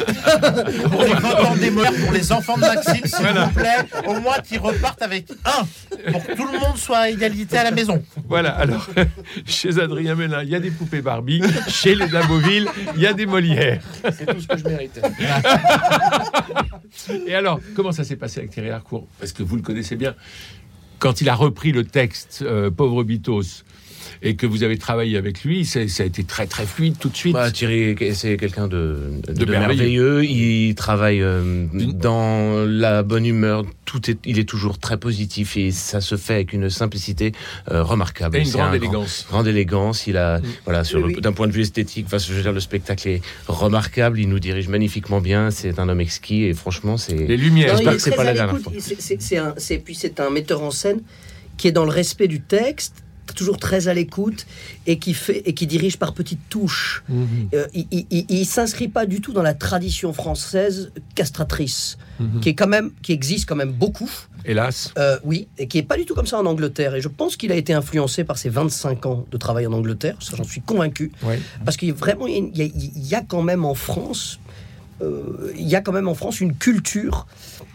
pour 0.92 1.04
les 1.04 1.12
contents 1.14 1.56
des 1.56 1.70
Molières, 1.72 1.94
pour 2.04 2.12
les 2.12 2.32
enfants 2.34 2.56
de 2.58 2.62
Maxime, 2.62 3.06
s'il 3.06 3.16
Voilà. 3.20 3.46
vous 3.46 3.52
plaît, 3.54 3.78
au 4.08 4.20
moins 4.20 4.40
qu'ils 4.40 4.60
repartent 4.60 5.02
avec 5.02 5.28
un, 5.46 6.12
pour 6.12 6.26
que 6.26 6.34
tout 6.36 6.46
le 6.52 6.60
monde 6.60 6.76
soit 6.78 6.98
à 6.98 7.10
égalité 7.10 7.58
à 7.58 7.64
la 7.64 7.72
maison. 7.72 8.04
Voilà, 8.28 8.50
alors, 8.52 8.88
chez 9.46 9.80
Adrien 9.80 10.16
Mélin, 10.16 10.44
il 10.44 10.50
y 10.50 10.56
a 10.56 10.60
des 10.60 10.72
poupées 10.72 11.02
Barbie. 11.02 11.42
Chez 11.70 11.96
les 11.96 12.08
Daboville, 12.08 12.68
il 12.96 13.02
y 13.02 13.08
a 13.08 13.14
des 13.14 13.26
Molières. 13.26 13.82
C'est 14.04 14.26
tout 14.26 14.42
ce 14.42 14.48
que 14.48 14.58
je 14.58 14.64
méritais. 14.66 15.02
Et 17.28 17.36
alors, 17.36 17.60
comment 17.76 17.92
ça 17.92 18.04
s'est 18.04 18.16
passé 18.18 18.40
avec 18.40 18.52
Thierry 18.52 18.70
Harcourt? 18.70 19.08
Parce 19.20 19.32
que 19.32 19.44
vous 19.44 19.56
le 19.56 19.62
connaissez 19.62 19.96
bien. 19.96 20.14
Quand 21.02 21.20
il 21.20 21.30
a 21.30 21.36
repris 21.36 21.72
le 21.72 21.84
texte 21.84 22.44
euh, 22.44 22.70
Pauvre 22.70 23.04
Bitos 23.04 23.64
et 24.22 24.36
que 24.36 24.46
vous 24.46 24.64
avez 24.64 24.78
travaillé 24.78 25.18
avec 25.18 25.44
lui, 25.44 25.66
ça 25.66 25.80
a 25.80 26.04
été 26.06 26.24
très 26.24 26.48
très 26.48 26.66
fluide 26.66 26.96
tout 27.00 27.10
de 27.10 27.16
suite. 27.16 27.34
Bah, 27.34 27.52
Thierry, 27.52 27.96
c'est 28.14 28.38
quelqu'un 28.38 28.68
de, 28.68 28.98
de, 29.28 29.34
De 29.34 29.46
de 29.46 29.52
merveilleux. 29.52 30.14
merveilleux. 30.22 30.26
Il 30.26 30.76
travaille 30.76 31.22
euh, 31.22 31.66
dans 31.74 32.66
la 32.68 33.04
bonne 33.04 33.26
humeur. 33.26 33.64
Tout 33.86 34.10
est, 34.10 34.18
il 34.26 34.40
est 34.40 34.48
toujours 34.48 34.80
très 34.80 34.98
positif 34.98 35.58
et 35.58 35.72
ça 35.72 36.00
se 36.00 36.16
fait 36.16 36.36
avec 36.36 36.54
une 36.54 36.70
simplicité 36.70 37.34
euh, 37.70 37.84
remarquable. 37.84 38.38
Et 38.38 38.42
une 38.42 38.50
grande 38.50 38.62
un 38.62 38.66
grand- 38.68 38.76
élégance. 38.76 39.26
grande 39.30 39.48
élégance. 39.48 40.08
Il 40.08 40.18
a, 40.18 40.40
voilà, 40.66 40.84
sur 40.84 41.00
Oui, 41.02 41.10
le- 41.10 41.16
oui. 41.16 41.22
d'un 41.22 41.34
point 41.34 41.48
de 41.48 41.52
vue 41.52 41.62
esthétique, 41.62 42.06
enfin, 42.08 42.18
je 42.18 42.32
veux 42.34 42.42
dire, 42.42 42.54
le 42.54 42.60
spectacle 42.62 43.08
est 43.10 43.22
remarquable. 43.48 44.20
Il 44.20 44.30
nous 44.30 44.40
dirige 44.40 44.68
magnifiquement 44.70 45.20
bien. 45.22 45.52
C'est 45.52 45.78
un 45.80 45.90
homme 45.90 46.00
exquis 46.02 46.44
et 46.46 46.54
franchement, 46.54 46.98
c'est. 46.98 47.16
Les 47.16 47.38
lumières. 47.38 47.76
J'espère 47.76 47.94
que 47.94 48.00
c'est 48.02 48.12
pas 48.16 48.24
la 48.24 48.34
dernière. 48.34 48.56
C'est- 48.80 49.38
un- 49.38 49.54
c'est- 49.58 49.78
Puis 49.80 49.96
c'est 49.96 50.20
un 50.20 50.30
metteur 50.30 50.62
en 50.62 50.72
scène 50.72 51.02
qui 51.58 51.68
est 51.68 51.72
dans 51.72 51.84
le 51.86 51.92
respect 51.92 52.28
du 52.28 52.40
texte, 52.42 53.04
toujours 53.34 53.58
très 53.58 53.88
à 53.88 53.94
l'écoute 53.94 54.46
et 54.88 54.98
qui 55.00 55.14
fait 55.14 55.42
et 55.46 55.54
qui 55.54 55.68
dirige 55.68 55.98
par 55.98 56.14
petites 56.14 56.48
touches. 56.50 57.04
Mhm. 57.10 57.50
Euh, 57.54 57.68
il, 57.74 58.06
il 58.30 58.46
s'inscrit 58.46 58.88
pas 58.88 59.06
du 59.06 59.22
tout 59.22 59.34
dans 59.34 59.42
la 59.44 59.54
tradition 59.54 60.14
française 60.14 60.92
castratrice, 61.16 61.98
Mhm. 62.20 62.40
qui 62.42 62.50
est 62.50 62.56
quand 62.56 62.68
même 62.68 62.92
qui 63.02 63.12
existe 63.14 63.48
quand 63.48 63.56
même 63.56 63.72
beaucoup. 63.72 64.10
Hélas. 64.46 64.92
Euh, 64.98 65.18
oui, 65.24 65.48
et 65.58 65.68
qui 65.68 65.78
est 65.78 65.84
pas 65.84 65.98
du 65.98 66.06
tout 66.06 66.16
comme 66.16 66.26
ça 66.28 66.40
en 66.40 66.46
Angleterre. 66.46 66.96
Et 66.96 67.02
je 67.02 67.08
pense 67.08 67.36
qu'il 67.36 67.52
a 67.52 67.56
été 67.56 67.74
influencé 67.74 68.24
par 68.24 68.38
ses 68.38 68.50
25 68.50 69.06
ans 69.06 69.26
de 69.30 69.38
travail 69.38 69.68
en 69.68 69.74
Angleterre. 69.74 70.16
Ça, 70.20 70.36
j'en 70.36 70.44
suis 70.44 70.62
convaincu. 70.62 71.12
Parce 71.64 71.78
qu'il 71.78 71.90
y 71.90 71.92
a 71.92 71.94
vraiment, 71.96 72.26
il 72.28 72.56
y 72.58 72.62
a, 72.62 72.66
il 72.66 73.08
y 73.08 73.14
a 73.16 73.22
quand 73.22 73.44
même 73.44 73.66
en 73.66 73.76
France, 73.76 74.40
euh, 75.04 75.52
il 75.56 75.68
y 75.68 75.76
a 75.76 75.82
quand 75.82 75.92
même 75.92 76.08
en 76.08 76.16
France 76.16 76.42
une 76.42 76.56
culture 76.56 77.28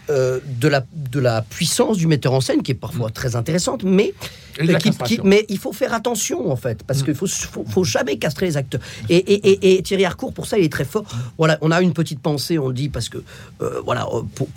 de, 0.08 0.68
la, 0.68 0.84
de 0.94 1.18
la 1.18 1.42
puissance 1.42 1.96
du 1.98 2.06
metteur 2.06 2.32
en 2.32 2.40
scène 2.40 2.62
qui 2.62 2.70
est 2.70 2.76
parfois 2.76 3.10
très 3.10 3.34
intéressante, 3.34 3.82
mais, 3.82 4.14
qui- 4.56 4.66
qui- 4.66 4.72
castration. 4.90 5.22
mais 5.24 5.44
il 5.48 5.58
faut 5.58 5.72
faire 5.72 5.92
attention 5.94 6.50
en 6.50 6.56
fait, 6.56 6.82
parce 6.84 7.02
qu'il 7.02 7.14
faut, 7.14 7.26
faut, 7.26 7.64
faut 7.68 7.84
jamais 7.84 8.16
castrer 8.16 8.46
les 8.46 8.56
acteurs. 8.56 8.80
Et, 9.08 9.16
et, 9.16 9.50
et, 9.50 9.78
et 9.78 9.82
Thierry 9.82 10.04
Harcourt, 10.04 10.32
pour 10.32 10.46
ça, 10.46 10.58
il 10.58 10.64
est 10.64 10.72
très 10.72 10.84
fort. 10.84 11.04
Voilà, 11.38 11.58
on 11.60 11.70
a 11.70 11.80
une 11.82 11.92
petite 11.92 12.20
pensée, 12.20 12.58
on 12.58 12.68
le 12.68 12.74
dit, 12.74 12.88
parce 12.88 13.08
que 13.08 13.18
euh, 13.62 13.80
voilà, 13.84 14.06
pour, 14.34 14.48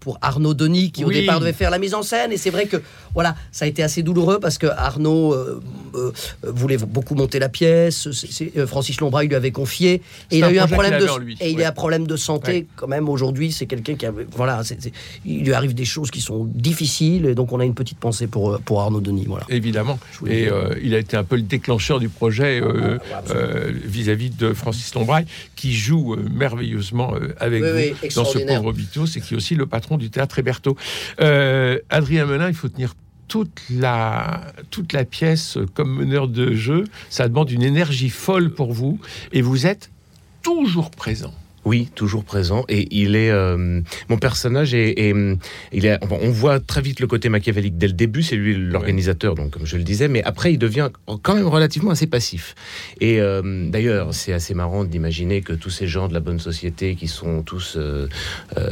pour, 0.00 0.18
Arnaud 0.20 0.54
Denis, 0.54 0.90
qui 0.92 1.04
au 1.04 1.10
départ 1.10 1.40
devait 1.40 1.52
faire 1.52 1.70
la 1.70 1.78
mise 1.78 1.94
en 1.94 2.02
scène, 2.02 2.32
et 2.32 2.36
c'est 2.36 2.50
vrai 2.50 2.66
que 2.66 2.76
voilà, 3.14 3.34
ça 3.52 3.64
a 3.64 3.68
été 3.68 3.82
assez 3.82 4.02
douloureux 4.02 4.38
parce 4.40 4.58
que 4.58 4.66
Arnaud 4.66 5.32
euh, 5.32 5.60
euh, 5.94 6.12
voulait 6.44 6.76
beaucoup 6.76 7.14
monter 7.14 7.38
la 7.38 7.48
pièce. 7.48 8.06
euh, 8.56 8.66
Francis 8.66 9.00
Lombra, 9.00 9.24
il 9.24 9.28
lui 9.28 9.36
avait 9.36 9.52
confié, 9.52 10.02
et 10.30 10.38
il 10.38 10.44
a 10.44 10.50
eu 10.52 10.58
un 10.58 10.66
problème 10.66 11.00
de 11.00 11.18
lui. 11.20 11.36
et 11.40 11.50
il 11.50 11.56
Ouais. 11.56 11.64
a 11.64 11.68
un 11.70 11.72
problème 11.72 12.06
de 12.06 12.16
santé 12.16 12.50
Ouais. 12.52 12.66
quand 12.76 12.86
même 12.88 13.08
aujourd'hui. 13.08 13.52
C'est 13.52 13.66
quelqu'un 13.66 13.94
qui 13.94 14.04
a 14.06 14.12
voilà, 14.32 14.62
il 15.24 15.44
lui 15.44 15.52
arrive 15.54 15.74
des 15.74 15.84
choses 15.84 16.10
qui 16.10 16.20
sont 16.20 16.44
difficiles, 16.44 17.26
et 17.26 17.34
donc 17.34 17.52
on 17.52 17.60
a 17.60 17.64
une 17.64 17.74
petite 17.74 17.98
pensée 17.98 18.26
pour 18.26 18.50
euh, 18.52 18.58
pour 18.64 18.80
Arnaud 18.82 19.00
Denis. 19.00 19.24
Voilà. 19.26 19.45
Évidemment. 19.48 19.98
Et 20.26 20.48
euh, 20.48 20.74
il 20.82 20.94
a 20.94 20.98
été 20.98 21.16
un 21.16 21.24
peu 21.24 21.36
le 21.36 21.42
déclencheur 21.42 22.00
du 22.00 22.08
projet 22.08 22.60
euh, 22.60 22.98
euh, 23.30 23.72
vis-à-vis 23.84 24.30
de 24.30 24.52
Francis 24.52 24.94
Lombraille, 24.94 25.26
qui 25.54 25.74
joue 25.74 26.16
merveilleusement 26.30 27.14
avec 27.38 27.62
Oui, 27.62 27.70
vous 27.70 27.96
oui, 28.02 28.08
dans 28.14 28.24
ce 28.24 28.38
pauvre 28.38 28.72
Bitos 28.72 29.06
et 29.06 29.20
qui 29.20 29.34
est 29.34 29.36
aussi 29.36 29.54
le 29.54 29.66
patron 29.66 29.96
du 29.96 30.10
théâtre 30.10 30.38
Héberto. 30.38 30.76
Adrien 31.18 32.26
Melin, 32.26 32.48
il 32.48 32.54
faut 32.54 32.68
tenir 32.68 32.94
toute 33.28 33.62
la, 33.70 34.42
toute 34.70 34.92
la 34.92 35.04
pièce 35.04 35.58
comme 35.74 35.96
meneur 35.96 36.28
de 36.28 36.54
jeu. 36.54 36.84
Ça 37.10 37.28
demande 37.28 37.50
une 37.50 37.62
énergie 37.62 38.10
folle 38.10 38.50
pour 38.52 38.72
vous 38.72 39.00
et 39.32 39.42
vous 39.42 39.66
êtes 39.66 39.90
toujours 40.42 40.90
présent. 40.90 41.34
Oui, 41.66 41.88
toujours 41.96 42.24
présent. 42.24 42.64
Et 42.68 42.86
il 42.96 43.16
est 43.16 43.30
euh, 43.30 43.80
mon 44.08 44.18
personnage 44.18 44.72
est, 44.72 44.98
est- 44.98 45.36
il 45.72 45.84
est. 45.84 45.98
on 46.10 46.30
voit 46.30 46.60
très 46.60 46.80
vite 46.80 47.00
le 47.00 47.08
côté 47.08 47.28
machiavélique 47.28 47.76
dès 47.76 47.88
le 47.88 47.92
début. 47.92 48.22
C'est 48.22 48.36
lui 48.36 48.54
l'organisateur, 48.54 49.34
donc 49.34 49.50
comme 49.50 49.66
je 49.66 49.76
le 49.76 49.82
disais. 49.82 50.06
Mais 50.06 50.22
après, 50.22 50.52
il 50.52 50.58
devient 50.58 50.90
quand 51.22 51.34
même 51.34 51.48
relativement 51.48 51.90
assez 51.90 52.06
passif. 52.06 52.54
Et 53.00 53.20
euh, 53.20 53.68
d'ailleurs, 53.68 54.14
c'est 54.14 54.32
assez 54.32 54.54
marrant 54.54 54.84
d'imaginer 54.84 55.42
que 55.42 55.52
tous 55.52 55.70
ces 55.70 55.88
gens 55.88 56.06
de 56.06 56.14
la 56.14 56.20
bonne 56.20 56.38
société, 56.38 56.94
qui 56.94 57.08
sont 57.08 57.42
tous, 57.42 57.74
euh, 57.76 58.06
euh, 58.56 58.70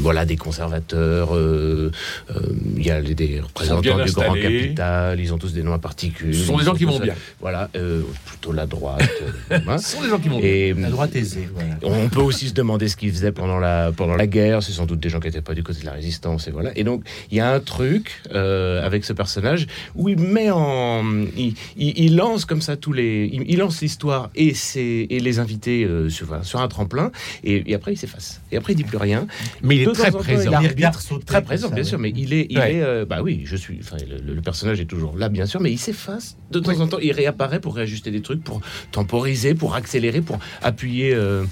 voilà, 0.00 0.24
des 0.24 0.36
conservateurs. 0.36 1.34
euh, 1.34 1.90
euh, 2.30 2.40
Il 2.76 2.86
y 2.86 2.90
a 2.90 3.00
les- 3.00 3.16
des 3.16 3.40
représentants 3.40 4.04
du 4.04 4.12
grand 4.12 4.34
capital. 4.34 5.18
Ils 5.18 5.34
ont 5.34 5.38
tous 5.38 5.52
des 5.52 5.64
noms 5.64 5.72
à 5.72 5.78
particules. 5.80 6.32
Ce 6.34 6.44
sont 6.44 6.58
des 6.58 6.64
gens 6.64 6.74
qui 6.74 6.84
vont 6.84 7.00
bien. 7.00 7.14
Voilà, 7.40 7.70
euh, 7.74 8.02
plutôt 8.26 8.52
la 8.52 8.66
droite. 8.66 9.02
hein. 9.50 9.78
Ce 9.78 9.96
sont 9.96 10.02
des 10.02 10.08
gens 10.10 10.18
qui 10.20 10.28
vont 10.28 10.38
bien. 10.38 10.48
Et 10.48 10.74
La 10.74 10.90
droite 10.90 11.16
aisée. 11.16 11.48
Voilà. 11.52 11.74
on 11.82 12.08
peut 12.08 12.20
aussi 12.20 12.35
se 12.36 12.52
demander 12.54 12.88
ce 12.88 12.96
qu'ils 12.96 13.10
faisaient 13.10 13.32
pendant 13.32 13.58
la, 13.58 13.90
pendant 13.92 14.14
la 14.16 14.26
guerre. 14.26 14.62
C'est 14.62 14.72
sans 14.72 14.86
doute 14.86 15.00
des 15.00 15.08
gens 15.08 15.18
qui 15.20 15.26
n'étaient 15.28 15.40
pas 15.40 15.54
du 15.54 15.62
côté 15.62 15.80
de 15.80 15.86
la 15.86 15.92
résistance. 15.92 16.46
Et 16.48 16.50
voilà. 16.50 16.70
Et 16.76 16.84
donc, 16.84 17.02
il 17.30 17.36
y 17.36 17.40
a 17.40 17.50
un 17.52 17.60
truc 17.60 18.20
euh, 18.34 18.84
avec 18.84 19.04
ce 19.04 19.12
personnage 19.12 19.66
où 19.94 20.08
il 20.08 20.18
met 20.18 20.50
en. 20.50 21.04
Il, 21.36 21.54
il- 21.76 21.98
il 21.98 22.16
lance 22.16 22.44
comme 22.44 22.60
ça 22.60 22.76
tous 22.76 22.92
les. 22.92 23.28
Il, 23.32 23.44
il 23.50 23.58
lance 23.58 23.80
l'histoire 23.80 24.30
et, 24.34 24.52
ses- 24.54 25.06
et 25.08 25.20
les 25.20 25.38
invités 25.38 25.84
euh, 25.84 26.08
sur, 26.10 26.26
voilà, 26.26 26.44
sur 26.44 26.60
un 26.60 26.68
tremplin. 26.68 27.10
Et, 27.42 27.70
et 27.70 27.74
après, 27.74 27.92
il 27.94 27.96
s'efface. 27.96 28.40
Et 28.52 28.56
après, 28.56 28.74
il 28.74 28.76
dit 28.76 28.84
plus 28.84 28.98
rien. 28.98 29.26
Mais 29.62 29.76
il 29.76 29.82
est 29.88 29.92
très 29.92 30.10
temps, 30.10 30.18
présent. 30.18 30.50
il 30.60 30.68
regarde 30.68 30.96
sauter 31.00 31.24
Très 31.24 31.42
présent, 31.42 31.68
ça, 31.68 31.74
bien 31.74 31.82
ouais. 31.84 31.88
sûr, 31.88 31.98
mais 31.98 32.12
il 32.14 32.32
est, 32.34 32.46
il 32.50 32.58
Ouais. 32.58 32.74
est, 32.74 32.82
euh, 32.82 33.04
bah 33.04 33.20
oui, 33.22 33.42
je 33.44 33.56
suis, 33.56 33.78
enfin, 33.80 33.96
le, 34.08 34.34
le 34.34 34.40
personnage 34.42 34.80
est 34.80 34.84
toujours 34.86 35.16
là, 35.16 35.28
bien 35.28 35.46
sûr, 35.46 35.60
mais 35.60 35.70
il 35.72 35.78
s'efface 35.78 36.36
de 36.50 36.58
temps 36.60 36.78
en 36.80 36.86
temps, 36.88 36.98
il 37.00 37.12
réapparaît 37.12 37.60
pour 37.60 37.74
réajuster 37.76 38.10
des 38.10 38.20
trucs, 38.22 38.42
pour 38.42 38.60
temporiser, 38.92 39.54
pour 39.54 39.74
accélérer, 39.74 40.20
pour 40.20 40.38
appuyer 40.62 41.12
euh, 41.14 41.44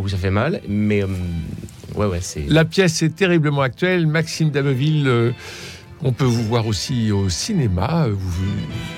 là 0.00 0.04
où 0.04 0.08
ça 0.08 0.16
fait 0.16 0.30
mal, 0.30 0.60
mais 0.68 1.02
euh, 1.02 1.06
ouais, 1.94 2.06
ouais, 2.06 2.20
c'est. 2.20 2.44
La 2.48 2.64
pièce 2.64 3.02
est 3.02 3.14
terriblement 3.14 3.60
actuelle. 3.60 4.06
Maxime 4.06 4.50
Dameville, 4.50 5.06
euh, 5.06 5.32
on 6.02 6.12
peut 6.12 6.24
vous 6.24 6.42
voir 6.44 6.66
aussi 6.66 7.12
au 7.12 7.28
cinéma. 7.28 8.08
Vous, 8.08 8.16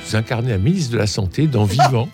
vous 0.06 0.16
incarnez 0.16 0.52
un 0.52 0.58
ministre 0.58 0.92
de 0.92 0.98
la 0.98 1.06
Santé 1.06 1.46
dans 1.46 1.64
Vivant. 1.72 2.08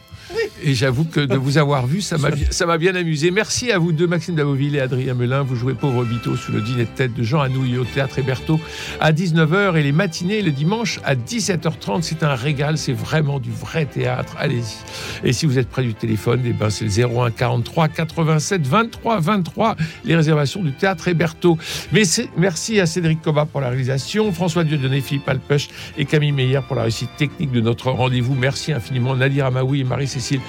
Et 0.62 0.75
j'avoue 0.75 1.05
que 1.05 1.21
de 1.21 1.37
vous 1.37 1.59
avoir 1.59 1.87
vu, 1.87 2.01
ça 2.01 2.16
m'a, 2.18 2.31
bien 2.79 2.94
amusé. 2.94 3.31
Merci 3.31 3.71
à 3.71 3.79
vous 3.79 3.92
deux, 3.92 4.07
Maxime 4.07 4.35
Daboville 4.35 4.77
et 4.77 4.81
Adrien 4.81 5.14
Melin. 5.14 5.42
Vous 5.42 5.57
jouez 5.57 5.75
Pauvre 5.75 6.05
Bito 6.05 6.37
sous 6.37 6.53
le 6.53 6.61
dîner 6.61 6.85
de 6.85 6.90
tête 6.90 7.14
de 7.14 7.23
Jean 7.23 7.40
Anouilh 7.40 7.79
au 7.79 7.85
Théâtre 7.85 8.18
Héberto 8.18 8.61
à 9.01 9.12
19h 9.12 9.77
et 9.77 9.83
les 9.83 9.92
matinées 9.92 10.42
le 10.42 10.51
dimanche 10.51 11.01
à 11.05 11.14
17h30. 11.14 12.03
C'est 12.03 12.23
un 12.23 12.35
régal, 12.35 12.79
c'est 12.79 12.92
vraiment 12.92 13.38
du 13.38 13.51
vrai 13.51 13.87
théâtre. 13.87 14.35
Allez-y. 14.38 15.27
Et 15.29 15.33
si 15.33 15.47
vous 15.47 15.59
êtes 15.59 15.68
près 15.68 15.83
du 15.83 15.94
téléphone, 15.94 16.42
eh 16.44 16.53
ben 16.53 16.71
c'est 16.71 16.85
le 16.85 17.18
01 17.21 17.31
43 17.31 17.88
87 17.88 18.66
23 18.66 19.21
23, 19.21 19.77
les 20.05 20.16
réservations 20.16 20.62
du 20.62 20.73
Théâtre 20.73 21.09
Héberto. 21.09 21.59
Mais 21.92 22.03
merci 22.37 22.81
à 22.81 22.87
Cédric 22.87 23.23
Coba 23.23 23.44
pour 23.44 23.61
la 23.61 23.68
réalisation, 23.68 24.33
François 24.33 24.64
Dieudonné, 24.64 25.01
Philippe 25.01 25.29
Alpech 25.29 25.68
et 25.97 26.05
Camille 26.05 26.33
Meyer 26.33 26.61
pour 26.66 26.77
la 26.77 26.83
réussite 26.83 27.11
technique 27.16 27.53
de 27.53 27.61
notre 27.61 27.90
rendez-vous. 27.90 28.35
Merci 28.35 28.73
infiniment 28.73 29.14
Nadir 29.16 29.47
Amaoui 29.47 29.81
et 29.81 29.85
Marie-Cécile, 29.85 30.40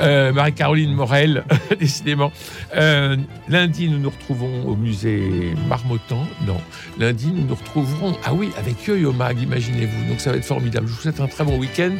euh, 0.00 0.32
Marie-Caroline 0.32 0.92
Morel, 0.92 1.44
décidément. 1.78 2.32
Euh, 2.76 3.16
lundi, 3.48 3.88
nous 3.88 3.98
nous 3.98 4.10
retrouvons 4.10 4.64
au 4.66 4.76
musée 4.76 5.54
Marmottan. 5.68 6.26
Non, 6.46 6.60
lundi, 6.98 7.28
nous 7.34 7.46
nous 7.46 7.54
retrouverons, 7.54 8.16
ah 8.24 8.34
oui, 8.34 8.50
avec 8.58 8.86
Yo-Yo 8.86 9.12
Mag, 9.12 9.40
imaginez-vous. 9.40 10.08
Donc 10.08 10.20
ça 10.20 10.30
va 10.30 10.36
être 10.36 10.44
formidable. 10.44 10.86
Je 10.88 10.92
vous 10.92 11.00
souhaite 11.00 11.20
un 11.20 11.26
très 11.28 11.44
bon 11.44 11.58
week-end. 11.58 11.92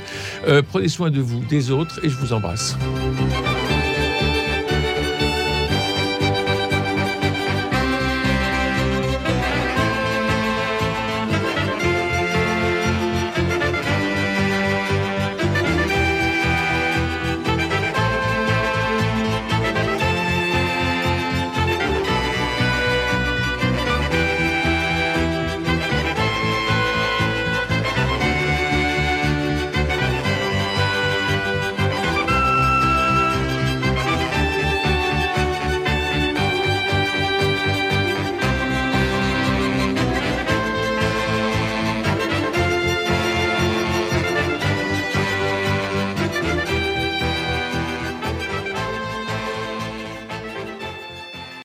Euh, 0.46 0.62
prenez 0.62 0.88
soin 0.88 1.10
de 1.10 1.20
vous, 1.20 1.40
des 1.44 1.70
autres, 1.70 2.00
et 2.02 2.08
je 2.08 2.16
vous 2.16 2.32
embrasse. 2.32 2.76